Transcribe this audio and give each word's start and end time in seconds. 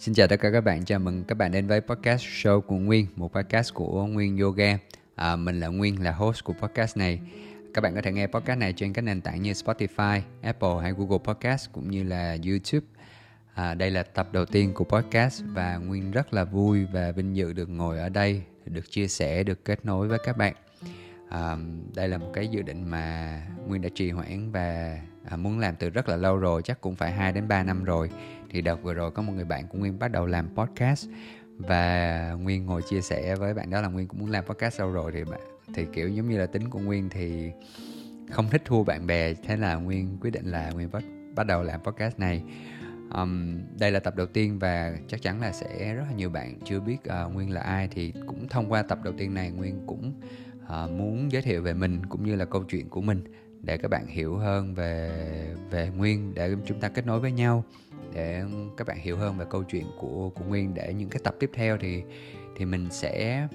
Xin 0.00 0.14
chào 0.14 0.28
tất 0.28 0.36
cả 0.40 0.50
các 0.50 0.60
bạn, 0.60 0.84
chào 0.84 0.98
mừng 0.98 1.24
các 1.24 1.38
bạn 1.38 1.52
đến 1.52 1.66
với 1.66 1.80
podcast 1.80 2.24
show 2.24 2.60
của 2.60 2.76
Nguyên, 2.76 3.06
một 3.16 3.32
podcast 3.32 3.74
của 3.74 4.06
Nguyên 4.06 4.38
Yoga. 4.38 4.78
À, 5.14 5.36
mình 5.36 5.60
là 5.60 5.66
Nguyên, 5.68 6.02
là 6.02 6.12
host 6.12 6.44
của 6.44 6.52
podcast 6.52 6.96
này. 6.96 7.20
Các 7.74 7.80
bạn 7.80 7.94
có 7.94 8.02
thể 8.02 8.12
nghe 8.12 8.26
podcast 8.26 8.58
này 8.58 8.72
trên 8.72 8.92
các 8.92 9.02
nền 9.02 9.20
tảng 9.20 9.42
như 9.42 9.52
Spotify, 9.52 10.20
Apple 10.42 10.74
hay 10.82 10.92
Google 10.92 11.18
Podcast 11.24 11.72
cũng 11.72 11.90
như 11.90 12.02
là 12.02 12.36
YouTube. 12.46 12.86
À, 13.54 13.74
đây 13.74 13.90
là 13.90 14.02
tập 14.02 14.28
đầu 14.32 14.44
tiên 14.44 14.74
của 14.74 14.84
podcast 14.84 15.42
và 15.46 15.76
Nguyên 15.76 16.10
rất 16.10 16.34
là 16.34 16.44
vui 16.44 16.84
và 16.92 17.10
vinh 17.10 17.36
dự 17.36 17.52
được 17.52 17.68
ngồi 17.68 17.98
ở 17.98 18.08
đây, 18.08 18.42
được 18.64 18.90
chia 18.90 19.08
sẻ, 19.08 19.42
được 19.42 19.64
kết 19.64 19.84
nối 19.84 20.08
với 20.08 20.18
các 20.24 20.36
bạn. 20.36 20.54
À, 21.28 21.56
đây 21.94 22.08
là 22.08 22.18
một 22.18 22.30
cái 22.34 22.48
dự 22.48 22.62
định 22.62 22.90
mà 22.90 23.42
Nguyên 23.66 23.82
đã 23.82 23.88
trì 23.94 24.10
hoãn 24.10 24.52
và 24.52 24.98
à, 25.24 25.36
muốn 25.36 25.58
làm 25.58 25.76
từ 25.76 25.90
rất 25.90 26.08
là 26.08 26.16
lâu 26.16 26.36
rồi, 26.36 26.62
chắc 26.62 26.80
cũng 26.80 26.96
phải 26.96 27.12
2 27.12 27.32
đến 27.32 27.48
3 27.48 27.62
năm 27.62 27.84
rồi 27.84 28.10
thì 28.50 28.62
đợt 28.62 28.82
vừa 28.82 28.94
rồi 28.94 29.10
có 29.10 29.22
một 29.22 29.32
người 29.32 29.44
bạn 29.44 29.68
của 29.68 29.78
nguyên 29.78 29.98
bắt 29.98 30.08
đầu 30.08 30.26
làm 30.26 30.54
podcast. 30.54 31.08
Và 31.56 32.36
nguyên 32.40 32.66
ngồi 32.66 32.82
chia 32.82 33.00
sẻ 33.00 33.34
với 33.34 33.54
bạn 33.54 33.70
đó 33.70 33.80
là 33.80 33.88
nguyên 33.88 34.08
cũng 34.08 34.20
muốn 34.20 34.30
làm 34.30 34.44
podcast 34.44 34.74
sau 34.74 34.90
rồi. 34.90 35.12
Thì 35.12 35.24
bạn 35.24 35.40
thì 35.74 35.86
kiểu 35.92 36.08
giống 36.08 36.28
như 36.28 36.38
là 36.38 36.46
tính 36.46 36.70
của 36.70 36.78
nguyên 36.78 37.08
thì 37.08 37.50
không 38.30 38.48
thích 38.50 38.62
thua 38.64 38.84
bạn 38.84 39.06
bè. 39.06 39.34
Thế 39.34 39.56
là 39.56 39.74
nguyên 39.74 40.18
quyết 40.20 40.30
định 40.30 40.46
là 40.46 40.70
nguyên 40.70 40.90
bắt 40.90 41.04
bắt 41.34 41.46
đầu 41.46 41.62
làm 41.62 41.80
podcast 41.82 42.18
này. 42.18 42.42
Um, 43.14 43.60
đây 43.78 43.90
là 43.90 44.00
tập 44.00 44.16
đầu 44.16 44.26
tiên 44.26 44.58
và 44.58 44.96
chắc 45.08 45.22
chắn 45.22 45.40
là 45.40 45.52
sẽ 45.52 45.94
rất 45.94 46.04
là 46.08 46.14
nhiều 46.16 46.30
bạn 46.30 46.58
chưa 46.64 46.80
biết 46.80 46.96
uh, 47.26 47.34
nguyên 47.34 47.50
là 47.50 47.60
ai. 47.60 47.88
Thì 47.88 48.12
cũng 48.26 48.48
thông 48.48 48.72
qua 48.72 48.82
tập 48.82 48.98
đầu 49.04 49.14
tiên 49.18 49.34
này 49.34 49.50
nguyên 49.50 49.86
cũng 49.86 50.12
uh, 50.64 50.90
muốn 50.90 51.32
giới 51.32 51.42
thiệu 51.42 51.62
về 51.62 51.74
mình 51.74 52.06
cũng 52.06 52.24
như 52.24 52.36
là 52.36 52.44
câu 52.44 52.64
chuyện 52.64 52.88
của 52.88 53.00
mình 53.00 53.24
để 53.62 53.78
các 53.78 53.88
bạn 53.88 54.06
hiểu 54.06 54.36
hơn 54.36 54.74
về 54.74 55.10
về 55.70 55.90
nguyên 55.96 56.34
để 56.34 56.54
chúng 56.66 56.80
ta 56.80 56.88
kết 56.88 57.06
nối 57.06 57.20
với 57.20 57.32
nhau 57.32 57.64
để 58.14 58.42
các 58.76 58.86
bạn 58.86 58.98
hiểu 58.98 59.16
hơn 59.16 59.38
về 59.38 59.44
câu 59.50 59.64
chuyện 59.64 59.86
của 59.98 60.30
của 60.34 60.44
Nguyên. 60.44 60.74
Để 60.74 60.94
những 60.94 61.08
cái 61.08 61.20
tập 61.24 61.34
tiếp 61.38 61.50
theo 61.54 61.76
thì 61.76 62.02
thì 62.56 62.64
mình 62.64 62.88
sẽ 62.90 63.46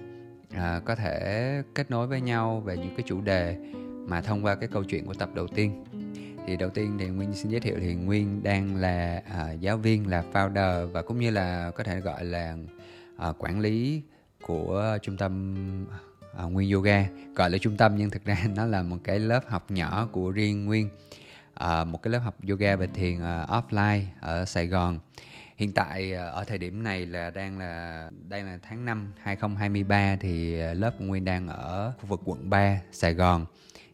à, 0.52 0.82
có 0.86 0.96
thể 0.96 1.62
kết 1.76 1.92
nối 1.92 2.08
với 2.08 2.22
nhau 2.22 2.62
về 2.66 2.78
những 2.78 2.96
cái 2.96 3.04
chủ 3.08 3.22
đề 3.22 3.58
mà 4.08 4.22
thông 4.22 4.46
qua 4.46 4.56
cái 4.56 4.70
câu 4.70 4.84
chuyện 4.84 5.06
của 5.06 5.14
tập 5.14 5.30
đầu 5.34 5.48
tiên. 5.48 5.84
Thì 6.48 6.58
đầu 6.58 6.70
tiên 6.70 6.98
thì 7.00 7.08
Nguyên 7.08 7.34
xin 7.34 7.52
giới 7.52 7.60
thiệu 7.60 7.76
thì 7.80 7.94
Nguyên 7.94 8.44
đang 8.44 8.76
là 8.76 9.24
à, 9.34 9.52
giáo 9.52 9.78
viên 9.78 10.08
là 10.08 10.24
founder 10.34 10.88
và 10.88 11.02
cũng 11.02 11.20
như 11.20 11.30
là 11.30 11.72
có 11.72 11.84
thể 11.84 12.00
gọi 12.00 12.26
là 12.26 12.58
à, 13.18 13.34
quản 13.38 13.60
lý 13.60 14.02
của 14.42 14.98
trung 15.02 15.18
tâm 15.18 15.56
à, 16.38 16.44
Nguyên 16.44 16.72
Yoga 16.72 17.06
gọi 17.36 17.50
là 17.50 17.58
trung 17.58 17.78
tâm 17.78 17.96
nhưng 17.98 18.10
thực 18.10 18.26
ra 18.26 18.38
nó 18.56 18.66
là 18.66 18.84
một 18.84 18.98
cái 19.04 19.20
lớp 19.20 19.44
học 19.48 19.72
nhỏ 19.72 20.10
của 20.12 20.32
riêng 20.32 20.66
Nguyên 20.66 20.90
uh, 21.64 21.88
một 21.88 22.04
cái 22.04 22.12
lớp 22.12 22.20
học 22.20 22.36
yoga 22.50 22.76
về 22.76 22.88
thiền 22.94 23.16
uh, 23.16 23.50
offline 23.50 24.02
ở 24.22 24.46
Sài 24.46 24.68
Gòn. 24.68 25.00
Hiện 25.58 25.72
tại 25.74 26.14
uh, 26.14 26.34
ở 26.34 26.44
thời 26.44 26.58
điểm 26.58 26.84
này 26.84 27.06
là 27.06 27.30
đang 27.30 27.60
là 27.60 28.10
đây 28.28 28.44
là 28.44 28.60
tháng 28.64 28.86
5 28.86 29.14
2023 29.22 30.16
thì 30.20 30.56
lớp 30.56 30.92
của 31.00 31.06
Nguyên 31.06 31.26
đang 31.26 31.48
ở 31.48 31.94
khu 32.02 32.06
vực 32.08 32.22
quận 32.26 32.50
3 32.50 32.80
Sài 32.92 33.14
Gòn. 33.14 33.46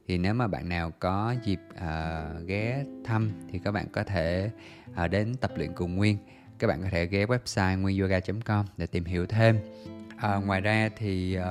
Thì 0.07 0.17
nếu 0.17 0.33
mà 0.33 0.47
bạn 0.47 0.69
nào 0.69 0.91
có 0.99 1.35
dịp 1.43 1.59
uh, 1.73 2.47
ghé 2.47 2.85
thăm 3.05 3.31
thì 3.51 3.59
các 3.63 3.71
bạn 3.71 3.85
có 3.91 4.03
thể 4.03 4.49
uh, 5.03 5.11
đến 5.11 5.35
tập 5.41 5.51
luyện 5.55 5.73
cùng 5.73 5.95
Nguyên. 5.95 6.17
Các 6.59 6.67
bạn 6.67 6.81
có 6.81 6.87
thể 6.91 7.05
ghé 7.05 7.25
website 7.25 7.81
nguyên-yoga.com 7.81 8.65
để 8.77 8.85
tìm 8.85 9.05
hiểu 9.05 9.25
thêm. 9.25 9.59
à, 10.17 10.35
ngoài 10.35 10.61
ra 10.61 10.89
thì 10.97 11.37
uh, 11.37 11.43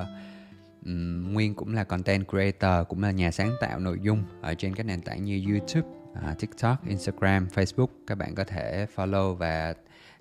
Um, 0.86 1.32
Nguyên 1.32 1.54
cũng 1.54 1.74
là 1.74 1.84
content 1.84 2.28
creator, 2.28 2.88
cũng 2.88 3.02
là 3.02 3.10
nhà 3.10 3.30
sáng 3.30 3.52
tạo 3.60 3.78
nội 3.78 3.98
dung 4.02 4.22
ở 4.40 4.54
trên 4.54 4.74
các 4.74 4.86
nền 4.86 5.00
tảng 5.00 5.24
như 5.24 5.42
YouTube, 5.48 5.88
uh, 6.12 6.38
TikTok, 6.38 6.88
Instagram, 6.88 7.46
Facebook. 7.46 7.86
Các 8.06 8.18
bạn 8.18 8.34
có 8.34 8.44
thể 8.44 8.86
follow 8.96 9.34
và 9.34 9.74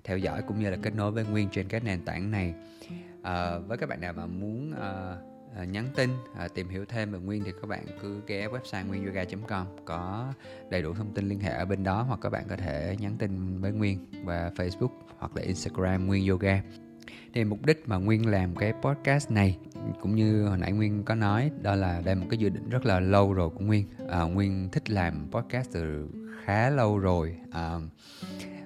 theo 0.04 0.18
dõi 0.18 0.42
cũng 0.48 0.60
như 0.60 0.70
là 0.70 0.76
kết 0.82 0.94
nối 0.94 1.10
với 1.10 1.24
Nguyên 1.24 1.48
trên 1.48 1.68
các 1.68 1.84
nền 1.84 2.04
tảng 2.04 2.30
này. 2.30 2.54
Uh, 3.20 3.68
với 3.68 3.78
các 3.78 3.88
bạn 3.88 4.00
nào 4.00 4.12
mà 4.12 4.26
muốn 4.26 4.72
uh, 4.72 5.68
nhắn 5.68 5.88
tin 5.96 6.10
uh, 6.44 6.54
tìm 6.54 6.68
hiểu 6.68 6.84
thêm 6.84 7.12
về 7.12 7.18
Nguyên 7.18 7.44
thì 7.44 7.52
các 7.52 7.68
bạn 7.68 7.86
cứ 8.02 8.20
ghé 8.26 8.48
website 8.48 8.86
nguyên-yoga.com 8.86 9.66
có 9.84 10.32
đầy 10.70 10.82
đủ 10.82 10.94
thông 10.94 11.14
tin 11.14 11.28
liên 11.28 11.40
hệ 11.40 11.50
ở 11.50 11.64
bên 11.64 11.84
đó 11.84 12.02
hoặc 12.02 12.20
các 12.22 12.30
bạn 12.30 12.44
có 12.48 12.56
thể 12.56 12.96
nhắn 12.98 13.16
tin 13.18 13.60
với 13.60 13.72
Nguyên 13.72 14.06
và 14.24 14.50
Facebook 14.56 14.90
hoặc 15.18 15.36
là 15.36 15.42
Instagram 15.42 16.06
Nguyên 16.06 16.28
Yoga 16.28 16.62
thì 17.32 17.44
mục 17.44 17.66
đích 17.66 17.82
mà 17.86 17.96
nguyên 17.96 18.30
làm 18.30 18.56
cái 18.56 18.72
podcast 18.82 19.30
này. 19.30 19.58
Cũng 20.00 20.14
như 20.14 20.46
hồi 20.46 20.58
nãy 20.58 20.72
nguyên 20.72 21.02
có 21.04 21.14
nói 21.14 21.50
đó 21.62 21.74
là 21.74 22.02
đây 22.04 22.14
một 22.14 22.26
cái 22.30 22.38
dự 22.38 22.48
định 22.48 22.68
rất 22.68 22.86
là 22.86 23.00
lâu 23.00 23.32
rồi 23.32 23.50
của 23.50 23.64
nguyên. 23.64 23.86
À, 24.08 24.22
nguyên 24.22 24.68
thích 24.72 24.90
làm 24.90 25.28
podcast 25.30 25.72
từ 25.72 26.08
khá 26.44 26.70
lâu 26.70 26.98
rồi. 26.98 27.36
À, 27.50 27.74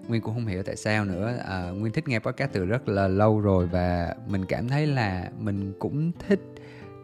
nguyên 0.08 0.22
cũng 0.22 0.34
không 0.34 0.46
hiểu 0.46 0.62
tại 0.62 0.76
sao 0.76 1.04
nữa. 1.04 1.38
À, 1.44 1.70
nguyên 1.70 1.92
thích 1.92 2.08
nghe 2.08 2.18
podcast 2.18 2.52
từ 2.52 2.64
rất 2.64 2.88
là 2.88 3.08
lâu 3.08 3.40
rồi 3.40 3.66
và 3.66 4.14
mình 4.26 4.46
cảm 4.46 4.68
thấy 4.68 4.86
là 4.86 5.30
mình 5.38 5.72
cũng 5.78 6.12
thích 6.28 6.40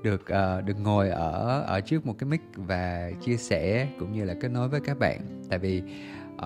được 0.02 0.20
uh, 0.20 0.64
được 0.64 0.80
ngồi 0.80 1.10
ở 1.10 1.62
ở 1.66 1.80
trước 1.80 2.06
một 2.06 2.14
cái 2.18 2.30
mic 2.30 2.40
và 2.54 3.10
chia 3.24 3.36
sẻ 3.36 3.88
cũng 3.98 4.12
như 4.12 4.24
là 4.24 4.34
kết 4.40 4.48
nối 4.48 4.68
với 4.68 4.80
các 4.80 4.98
bạn. 4.98 5.20
Tại 5.48 5.58
vì 5.58 5.82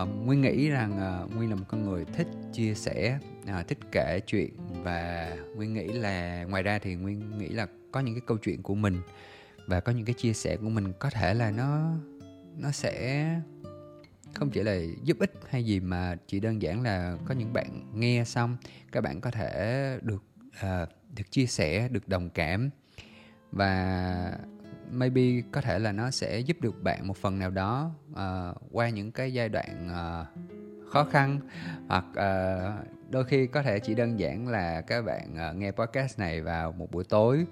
uh, 0.02 0.08
nguyên 0.26 0.40
nghĩ 0.40 0.68
rằng 0.68 1.22
uh, 1.24 1.36
nguyên 1.36 1.50
là 1.50 1.56
một 1.56 1.64
con 1.68 1.84
người 1.84 2.04
thích 2.04 2.28
chia 2.52 2.74
sẻ 2.74 3.18
uh, 3.42 3.68
thích 3.68 3.78
kể 3.92 4.20
chuyện 4.26 4.50
và 4.82 5.30
nguyên 5.56 5.74
nghĩ 5.74 5.86
là 5.86 6.44
ngoài 6.44 6.62
ra 6.62 6.78
thì 6.78 6.94
nguyên 6.94 7.38
nghĩ 7.38 7.48
là 7.48 7.66
có 7.92 8.00
những 8.00 8.14
cái 8.14 8.22
câu 8.26 8.38
chuyện 8.38 8.62
của 8.62 8.74
mình 8.74 9.00
và 9.66 9.80
có 9.80 9.92
những 9.92 10.04
cái 10.04 10.14
chia 10.14 10.32
sẻ 10.32 10.56
của 10.56 10.68
mình 10.68 10.92
có 10.98 11.10
thể 11.10 11.34
là 11.34 11.50
nó 11.50 11.96
nó 12.56 12.70
sẽ 12.70 13.26
không 14.34 14.50
chỉ 14.50 14.62
là 14.62 14.78
giúp 15.04 15.18
ích 15.20 15.32
hay 15.48 15.64
gì 15.64 15.80
mà 15.80 16.16
chỉ 16.26 16.40
đơn 16.40 16.62
giản 16.62 16.82
là 16.82 17.16
có 17.24 17.34
những 17.34 17.52
bạn 17.52 17.90
nghe 17.94 18.24
xong 18.24 18.56
các 18.92 19.00
bạn 19.00 19.20
có 19.20 19.30
thể 19.30 19.98
được 20.02 20.22
uh, 20.48 20.88
được 21.16 21.30
chia 21.30 21.46
sẻ 21.46 21.88
được 21.88 22.08
đồng 22.08 22.30
cảm. 22.30 22.70
Và 23.52 24.38
maybe 24.94 25.42
có 25.52 25.60
thể 25.60 25.78
là 25.78 25.92
nó 25.92 26.10
sẽ 26.10 26.38
giúp 26.38 26.56
được 26.60 26.82
bạn 26.82 27.06
một 27.06 27.16
phần 27.16 27.38
nào 27.38 27.50
đó 27.50 27.90
uh, 28.12 28.56
qua 28.70 28.88
những 28.88 29.12
cái 29.12 29.32
giai 29.32 29.48
đoạn 29.48 29.88
uh, 29.88 30.26
khó 30.88 31.04
khăn 31.04 31.40
hoặc 31.88 32.04
uh, 32.10 32.86
đôi 33.10 33.24
khi 33.24 33.46
có 33.46 33.62
thể 33.62 33.78
chỉ 33.78 33.94
đơn 33.94 34.18
giản 34.18 34.48
là 34.48 34.80
các 34.80 35.04
bạn 35.04 35.50
uh, 35.50 35.56
nghe 35.56 35.70
podcast 35.70 36.18
này 36.18 36.40
vào 36.40 36.72
một 36.72 36.90
buổi 36.90 37.04
tối 37.04 37.46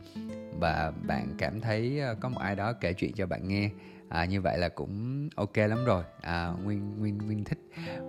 và 0.60 0.92
bạn 1.03 1.34
cảm 1.38 1.60
thấy 1.60 2.00
uh, 2.12 2.20
có 2.20 2.28
một 2.28 2.41
ai 2.41 2.56
đó 2.56 2.72
kể 2.72 2.92
chuyện 2.92 3.12
cho 3.14 3.26
bạn 3.26 3.48
nghe. 3.48 3.70
À, 4.09 4.24
như 4.24 4.41
vậy 4.41 4.59
là 4.59 4.69
cũng 4.69 5.28
ok 5.36 5.56
lắm 5.56 5.84
rồi. 5.84 6.04
À, 6.20 6.53
nguyên 6.64 6.98
nguyên 6.98 7.19
nguyên 7.19 7.44
thích 7.44 7.59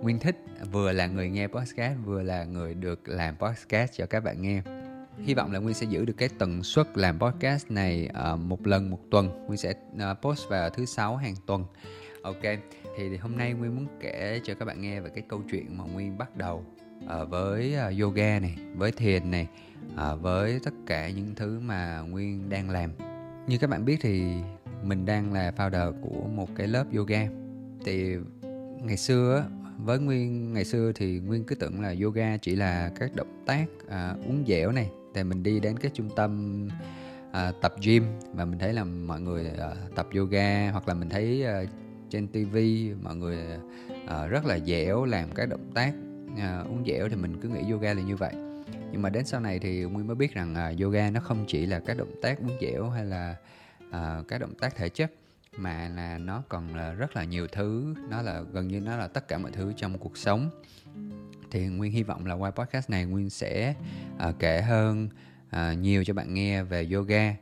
nguyên 0.02 0.18
thích 0.18 0.36
vừa 0.72 0.92
là 0.92 1.06
người 1.06 1.28
nghe 1.28 1.46
podcast 1.46 1.98
vừa 2.04 2.22
là 2.22 2.44
người 2.44 2.74
được 2.74 3.08
làm 3.08 3.36
podcast 3.36 3.92
cho 3.92 4.06
các 4.06 4.24
bạn 4.24 4.42
nghe 4.42 4.62
hy 5.18 5.34
vọng 5.34 5.52
là 5.52 5.58
nguyên 5.58 5.74
sẽ 5.74 5.86
giữ 5.86 6.04
được 6.04 6.14
cái 6.16 6.28
tần 6.38 6.62
suất 6.62 6.98
làm 6.98 7.18
podcast 7.18 7.70
này 7.70 8.08
uh, 8.32 8.40
một 8.40 8.66
lần 8.66 8.90
một 8.90 9.00
tuần. 9.10 9.46
Nguyên 9.46 9.56
sẽ 9.56 9.74
uh, 9.96 10.22
post 10.22 10.48
vào 10.48 10.70
thứ 10.70 10.84
sáu 10.84 11.16
hàng 11.16 11.34
tuần. 11.46 11.64
Ok 12.22 12.42
thì, 12.96 13.08
thì 13.08 13.16
hôm 13.16 13.36
nay 13.36 13.52
nguyên 13.52 13.76
muốn 13.76 13.86
kể 14.00 14.40
cho 14.44 14.54
các 14.54 14.64
bạn 14.64 14.80
nghe 14.80 15.00
về 15.00 15.10
cái 15.14 15.24
câu 15.28 15.42
chuyện 15.50 15.78
mà 15.78 15.84
nguyên 15.84 16.18
bắt 16.18 16.36
đầu 16.36 16.64
uh, 17.04 17.30
với 17.30 17.76
uh, 17.88 18.00
yoga 18.00 18.38
này 18.40 18.56
với 18.76 18.92
thiền 18.92 19.30
này 19.30 19.48
uh, 19.94 20.22
với 20.22 20.60
tất 20.64 20.74
cả 20.86 21.10
những 21.10 21.34
thứ 21.34 21.60
mà 21.60 22.00
nguyên 22.00 22.48
đang 22.48 22.70
làm. 22.70 22.92
Như 23.46 23.58
các 23.58 23.70
bạn 23.70 23.84
biết 23.84 23.96
thì 24.00 24.24
mình 24.82 25.06
đang 25.06 25.32
là 25.32 25.52
founder 25.56 25.92
của 26.02 26.28
một 26.28 26.48
cái 26.56 26.68
lớp 26.68 26.84
yoga. 26.96 27.28
Thì 27.84 28.16
ngày 28.82 28.96
xưa 28.96 29.46
với 29.78 29.98
nguyên 29.98 30.52
ngày 30.52 30.64
xưa 30.64 30.92
thì 30.94 31.20
nguyên 31.20 31.44
cứ 31.44 31.54
tưởng 31.54 31.80
là 31.80 31.94
yoga 32.02 32.36
chỉ 32.36 32.56
là 32.56 32.92
các 32.98 33.10
động 33.14 33.42
tác 33.46 33.66
à, 33.88 34.14
uốn 34.26 34.44
dẻo 34.46 34.72
này 34.72 34.90
thì 35.14 35.24
mình 35.24 35.42
đi 35.42 35.60
đến 35.60 35.78
cái 35.78 35.90
trung 35.94 36.10
tâm 36.16 36.68
à, 37.32 37.52
tập 37.60 37.74
gym 37.82 38.04
và 38.32 38.44
mình 38.44 38.58
thấy 38.58 38.72
là 38.72 38.84
mọi 38.84 39.20
người 39.20 39.50
à, 39.58 39.70
tập 39.94 40.08
yoga 40.16 40.70
hoặc 40.70 40.88
là 40.88 40.94
mình 40.94 41.08
thấy 41.08 41.44
à, 41.44 41.62
trên 42.10 42.28
TV 42.28 42.56
mọi 43.02 43.16
người 43.16 43.38
à, 44.06 44.26
rất 44.26 44.44
là 44.44 44.58
dẻo 44.58 45.04
làm 45.04 45.32
các 45.34 45.48
động 45.48 45.70
tác 45.74 45.94
à, 46.38 46.64
uốn 46.68 46.84
dẻo 46.86 47.08
thì 47.08 47.16
mình 47.16 47.40
cứ 47.40 47.48
nghĩ 47.48 47.70
yoga 47.70 47.94
là 47.94 48.02
như 48.02 48.16
vậy. 48.16 48.32
Nhưng 48.92 49.02
mà 49.02 49.10
đến 49.10 49.24
sau 49.24 49.40
này 49.40 49.58
thì 49.58 49.82
nguyên 49.82 50.06
mới 50.06 50.16
biết 50.16 50.34
rằng 50.34 50.54
à, 50.54 50.72
yoga 50.82 51.10
nó 51.10 51.20
không 51.20 51.44
chỉ 51.48 51.66
là 51.66 51.80
các 51.86 51.96
động 51.96 52.14
tác 52.22 52.40
uốn 52.40 52.50
dẻo 52.60 52.90
hay 52.90 53.04
là 53.04 53.36
à, 53.90 54.22
các 54.28 54.38
động 54.38 54.54
tác 54.60 54.76
thể 54.76 54.88
chất 54.88 55.12
mà 55.56 55.88
là 55.96 56.18
nó 56.18 56.42
còn 56.48 56.76
là 56.76 56.92
rất 56.92 57.16
là 57.16 57.24
nhiều 57.24 57.46
thứ 57.52 57.94
nó 58.10 58.22
là 58.22 58.40
gần 58.52 58.68
như 58.68 58.80
nó 58.80 58.96
là 58.96 59.08
tất 59.08 59.28
cả 59.28 59.38
mọi 59.38 59.50
thứ 59.50 59.72
trong 59.76 59.98
cuộc 59.98 60.16
sống 60.16 60.50
thì 61.50 61.66
nguyên 61.66 61.92
hy 61.92 62.02
vọng 62.02 62.26
là 62.26 62.34
qua 62.34 62.50
podcast 62.50 62.90
này 62.90 63.04
nguyên 63.04 63.30
sẽ 63.30 63.74
uh, 64.28 64.34
kể 64.38 64.62
hơn 64.62 65.08
uh, 65.56 65.78
nhiều 65.78 66.04
cho 66.04 66.14
bạn 66.14 66.34
nghe 66.34 66.62
về 66.62 66.88
yoga 66.92 67.34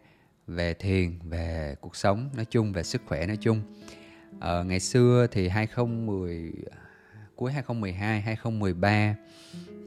về 0.46 0.74
thiền 0.74 1.18
về 1.24 1.76
cuộc 1.80 1.96
sống 1.96 2.30
nói 2.34 2.44
chung 2.44 2.72
về 2.72 2.82
sức 2.82 3.02
khỏe 3.06 3.26
nói 3.26 3.36
chung. 3.40 3.60
Uh, 4.36 4.66
ngày 4.66 4.80
xưa 4.80 5.26
thì 5.30 5.48
2010 5.48 6.52
cuối 7.36 7.52
2012 7.52 8.20
2013 8.20 9.16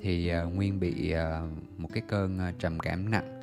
thì 0.02 0.32
uh, 0.44 0.54
nguyên 0.54 0.80
bị 0.80 1.14
uh, 1.14 1.52
một 1.78 1.90
cái 1.94 2.04
cơn 2.08 2.40
uh, 2.50 2.60
trầm 2.60 2.80
cảm 2.80 3.12
nặng. 3.12 3.42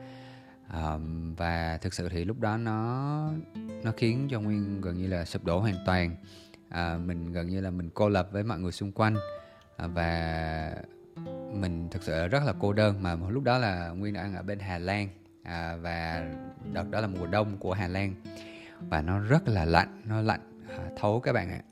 Uh, 0.69 1.01
và 1.39 1.79
thực 1.83 1.95
sự 1.95 2.09
thì 2.09 2.25
lúc 2.25 2.41
đó 2.41 2.57
nó 2.57 3.31
nó 3.83 3.93
khiến 3.97 4.29
cho 4.31 4.41
nguyên 4.41 4.81
gần 4.81 4.99
như 4.99 5.07
là 5.07 5.25
sụp 5.25 5.45
đổ 5.45 5.61
hoàn 5.61 5.77
toàn. 5.87 6.17
Uh, 6.69 7.07
mình 7.07 7.33
gần 7.33 7.49
như 7.49 7.61
là 7.61 7.71
mình 7.71 7.91
cô 7.95 8.09
lập 8.09 8.29
với 8.33 8.43
mọi 8.43 8.59
người 8.59 8.73
xung 8.73 8.93
quanh. 8.93 9.17
À, 9.83 9.87
và 9.87 10.75
mình 11.53 11.89
thực 11.91 12.03
sự 12.03 12.29
rất 12.29 12.43
là 12.45 12.53
cô 12.59 12.73
đơn 12.73 13.03
mà 13.03 13.17
lúc 13.29 13.43
đó 13.43 13.59
là 13.59 13.89
nguyên 13.89 14.15
đang 14.15 14.35
ở 14.35 14.43
bên 14.43 14.59
Hà 14.59 14.79
Lan. 14.79 15.09
À, 15.43 15.77
và 15.77 16.27
đợt 16.73 16.91
đó 16.91 17.01
là 17.01 17.07
mùa 17.07 17.27
đông 17.27 17.57
của 17.59 17.73
Hà 17.73 17.89
Lan. 17.89 18.15
Và 18.89 19.03
nó 19.03 19.19
rất 19.19 19.49
là 19.49 19.65
lạnh 19.65 20.03
nó 20.05 20.21
lạnh 20.21 20.41
à, 20.69 20.79
thấu 21.01 21.21
các 21.21 21.33
bạn 21.33 21.51
ạ. 21.51 21.63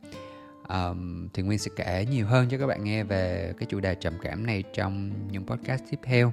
Um, 0.69 1.29
thì 1.35 1.43
nguyên 1.43 1.59
sẽ 1.59 1.71
kể 1.77 2.07
nhiều 2.11 2.27
hơn 2.27 2.49
cho 2.49 2.59
các 2.59 2.67
bạn 2.67 2.85
nghe 2.85 3.05
về 3.05 3.53
cái 3.59 3.67
chủ 3.67 3.81
đề 3.81 3.95
trầm 3.95 4.15
cảm 4.23 4.47
này 4.47 4.65
trong 4.75 5.11
những 5.31 5.47
podcast 5.47 5.83
tiếp 5.91 6.01
theo. 6.03 6.33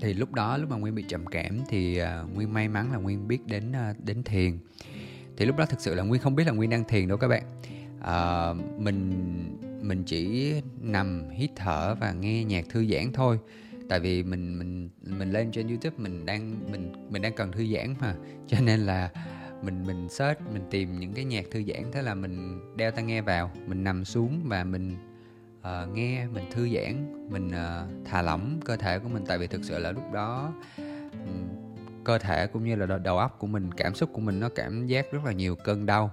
Thì 0.00 0.14
lúc 0.14 0.32
đó 0.32 0.56
lúc 0.56 0.70
mà 0.70 0.76
nguyên 0.76 0.94
bị 0.94 1.04
trầm 1.08 1.26
cảm 1.26 1.60
thì 1.68 2.02
uh, 2.02 2.34
nguyên 2.34 2.52
may 2.52 2.68
mắn 2.68 2.92
là 2.92 2.98
nguyên 2.98 3.28
biết 3.28 3.46
đến 3.46 3.72
uh, 3.90 4.04
đến 4.04 4.22
thiền. 4.22 4.58
Thì 5.36 5.46
lúc 5.46 5.56
đó 5.56 5.64
thực 5.66 5.80
sự 5.80 5.94
là 5.94 6.02
nguyên 6.02 6.22
không 6.22 6.34
biết 6.34 6.46
là 6.46 6.52
nguyên 6.52 6.70
đang 6.70 6.84
thiền 6.84 7.08
đâu 7.08 7.18
các 7.18 7.28
bạn. 7.28 7.42
Uh, 8.00 8.80
mình 8.80 9.10
mình 9.80 10.02
chỉ 10.04 10.54
nằm 10.80 11.28
hít 11.30 11.50
thở 11.56 11.94
và 12.00 12.12
nghe 12.12 12.44
nhạc 12.44 12.64
thư 12.68 12.86
giãn 12.86 13.12
thôi. 13.12 13.38
Tại 13.88 14.00
vì 14.00 14.22
mình 14.22 14.58
mình 14.58 14.90
mình 15.02 15.30
lên 15.32 15.50
trên 15.50 15.68
youtube 15.68 15.96
mình 15.98 16.26
đang 16.26 16.72
mình 16.72 16.92
mình 17.10 17.22
đang 17.22 17.34
cần 17.34 17.52
thư 17.52 17.66
giãn 17.74 17.94
mà. 18.00 18.14
Cho 18.48 18.60
nên 18.60 18.80
là 18.80 19.10
mình 19.62 19.86
mình 19.86 20.08
search 20.08 20.40
mình 20.52 20.62
tìm 20.70 21.00
những 21.00 21.12
cái 21.12 21.24
nhạc 21.24 21.44
thư 21.50 21.62
giãn 21.62 21.92
thế 21.92 22.02
là 22.02 22.14
mình 22.14 22.60
đeo 22.76 22.90
tai 22.90 23.04
nghe 23.04 23.20
vào 23.20 23.50
mình 23.66 23.84
nằm 23.84 24.04
xuống 24.04 24.40
và 24.44 24.64
mình 24.64 24.96
uh, 25.60 25.94
nghe 25.94 26.26
mình 26.26 26.44
thư 26.50 26.68
giãn 26.74 27.26
mình 27.30 27.48
uh, 27.48 28.06
thả 28.06 28.22
lỏng 28.22 28.60
cơ 28.64 28.76
thể 28.76 28.98
của 28.98 29.08
mình. 29.08 29.24
Tại 29.26 29.38
vì 29.38 29.46
thực 29.46 29.64
sự 29.64 29.78
là 29.78 29.92
lúc 29.92 30.12
đó 30.12 30.52
um, 30.78 31.48
cơ 32.04 32.18
thể 32.18 32.46
cũng 32.46 32.64
như 32.64 32.76
là 32.76 32.98
đầu 32.98 33.18
óc 33.18 33.36
của 33.38 33.46
mình 33.46 33.74
cảm 33.76 33.94
xúc 33.94 34.10
của 34.12 34.20
mình 34.20 34.40
nó 34.40 34.48
cảm 34.54 34.86
giác 34.86 35.12
rất 35.12 35.24
là 35.24 35.32
nhiều 35.32 35.56
cơn 35.56 35.86
đau 35.86 36.10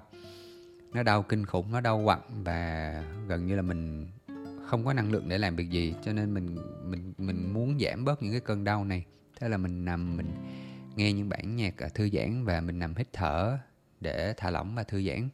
nó 0.93 1.03
đau 1.03 1.23
kinh 1.23 1.45
khủng 1.45 1.71
nó 1.71 1.81
đau 1.81 2.01
quặn 2.05 2.19
và 2.43 2.91
gần 3.27 3.45
như 3.45 3.55
là 3.55 3.61
mình 3.61 4.07
không 4.67 4.85
có 4.85 4.93
năng 4.93 5.11
lượng 5.11 5.29
để 5.29 5.37
làm 5.37 5.55
việc 5.55 5.69
gì. 5.69 5.95
Cho 6.05 6.13
nên 6.13 6.33
mình 6.33 6.57
mình 6.83 7.13
mình 7.17 7.53
muốn 7.53 7.79
giảm 7.79 8.05
bớt 8.05 8.23
những 8.23 8.31
cái 8.31 8.41
cơn 8.41 8.63
đau 8.63 8.85
này. 8.85 9.05
Thế 9.39 9.49
là 9.49 9.57
mình 9.57 9.85
nằm 9.85 10.17
mình 10.17 10.31
nghe 10.95 11.13
những 11.13 11.29
bản 11.29 11.55
nhạc 11.55 11.77
à, 11.77 11.89
thư 11.93 12.09
giãn 12.09 12.45
và 12.45 12.61
mình 12.61 12.79
nằm 12.79 12.95
hít 12.95 13.07
thở 13.13 13.57
để 13.99 14.33
thả 14.37 14.49
lỏng 14.49 14.75
và 14.75 14.83
thư 14.83 15.03
giãn. 15.03 15.29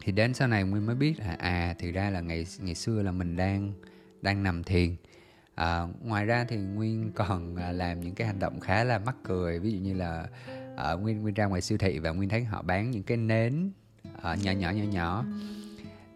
Thì 0.00 0.12
đến 0.12 0.34
sau 0.34 0.48
này 0.48 0.64
nguyên 0.64 0.86
mới 0.86 0.94
biết 0.94 1.18
là 1.18 1.36
à 1.38 1.74
thì 1.78 1.92
ra 1.92 2.10
là 2.10 2.20
ngày 2.20 2.46
ngày 2.58 2.74
xưa 2.74 3.02
là 3.02 3.12
mình 3.12 3.36
đang 3.36 3.72
đang 4.22 4.42
nằm 4.42 4.64
thiền. 4.64 4.96
À, 5.54 5.86
ngoài 6.02 6.26
ra 6.26 6.44
thì 6.48 6.56
nguyên 6.56 7.12
còn 7.14 7.56
à, 7.56 7.72
làm 7.72 8.00
những 8.00 8.14
cái 8.14 8.26
hành 8.26 8.38
động 8.38 8.60
khá 8.60 8.84
là 8.84 8.98
mắc 8.98 9.16
cười. 9.24 9.58
Ví 9.58 9.72
dụ 9.72 9.78
như 9.78 9.94
là 9.94 10.26
à, 10.76 10.92
nguyên 10.92 11.22
nguyên 11.22 11.34
ra 11.34 11.46
ngoài 11.46 11.60
siêu 11.60 11.78
thị 11.78 11.98
và 11.98 12.10
nguyên 12.10 12.28
thấy 12.28 12.44
họ 12.44 12.62
bán 12.62 12.90
những 12.90 13.02
cái 13.02 13.16
nến 13.16 13.70
à, 14.22 14.34
nhỏ 14.34 14.52
nhỏ 14.52 14.70
nhỏ 14.70 14.84
nhỏ. 14.84 15.24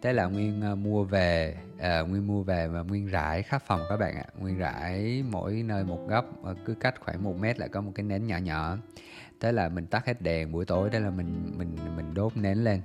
Thế 0.02 0.12
là 0.12 0.26
nguyên 0.26 0.72
uh, 0.72 0.78
mua 0.78 1.04
về 1.04 1.56
uh, 1.74 2.08
nguyên 2.08 2.26
mua 2.26 2.42
về 2.42 2.68
và 2.68 2.82
nguyên 2.82 3.06
rải 3.06 3.42
khắp 3.42 3.62
phòng 3.66 3.80
các 3.88 3.96
bạn 3.96 4.14
ạ. 4.14 4.24
Nguyên 4.38 4.58
rải 4.58 5.24
mỗi 5.30 5.62
nơi 5.66 5.84
một 5.84 6.08
góc 6.08 6.24
cứ 6.64 6.74
cách 6.74 6.94
khoảng 7.00 7.24
một 7.24 7.36
mét 7.40 7.58
lại 7.58 7.68
có 7.68 7.80
một 7.80 7.92
cái 7.94 8.04
nến 8.04 8.26
nhỏ 8.26 8.36
nhỏ. 8.36 8.76
Thế 9.40 9.52
là 9.52 9.68
mình 9.68 9.86
tắt 9.86 10.06
hết 10.06 10.22
đèn 10.22 10.52
buổi 10.52 10.64
tối 10.64 10.88
thế 10.92 11.00
là 11.00 11.10
mình 11.10 11.52
mình 11.56 11.76
mình 11.96 12.14
đốt 12.14 12.36
nến 12.36 12.58
lên. 12.58 12.80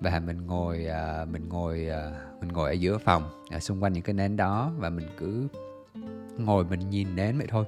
Và 0.00 0.20
mình 0.20 0.46
ngồi 0.46 0.86
uh, 1.22 1.28
mình 1.28 1.48
ngồi 1.48 1.88
uh, 1.90 2.42
mình 2.42 2.52
ngồi 2.52 2.70
ở 2.70 2.72
giữa 2.72 2.98
phòng 2.98 3.44
uh, 3.56 3.62
xung 3.62 3.82
quanh 3.82 3.92
những 3.92 4.02
cái 4.02 4.14
nến 4.14 4.36
đó 4.36 4.72
và 4.78 4.90
mình 4.90 5.06
cứ 5.18 5.48
ngồi 6.38 6.64
mình 6.64 6.90
nhìn 6.90 7.16
nến 7.16 7.38
vậy 7.38 7.46
thôi. 7.50 7.64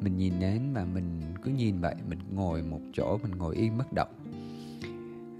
Mình 0.00 0.16
nhìn 0.16 0.40
nến 0.40 0.72
mà 0.74 0.84
mình 0.84 1.20
cứ 1.42 1.50
nhìn 1.50 1.80
vậy 1.80 1.94
mình 2.08 2.18
ngồi 2.32 2.62
một 2.62 2.80
chỗ 2.92 3.18
mình 3.22 3.38
ngồi 3.38 3.56
yên 3.56 3.78
bất 3.78 3.92
động 3.92 4.08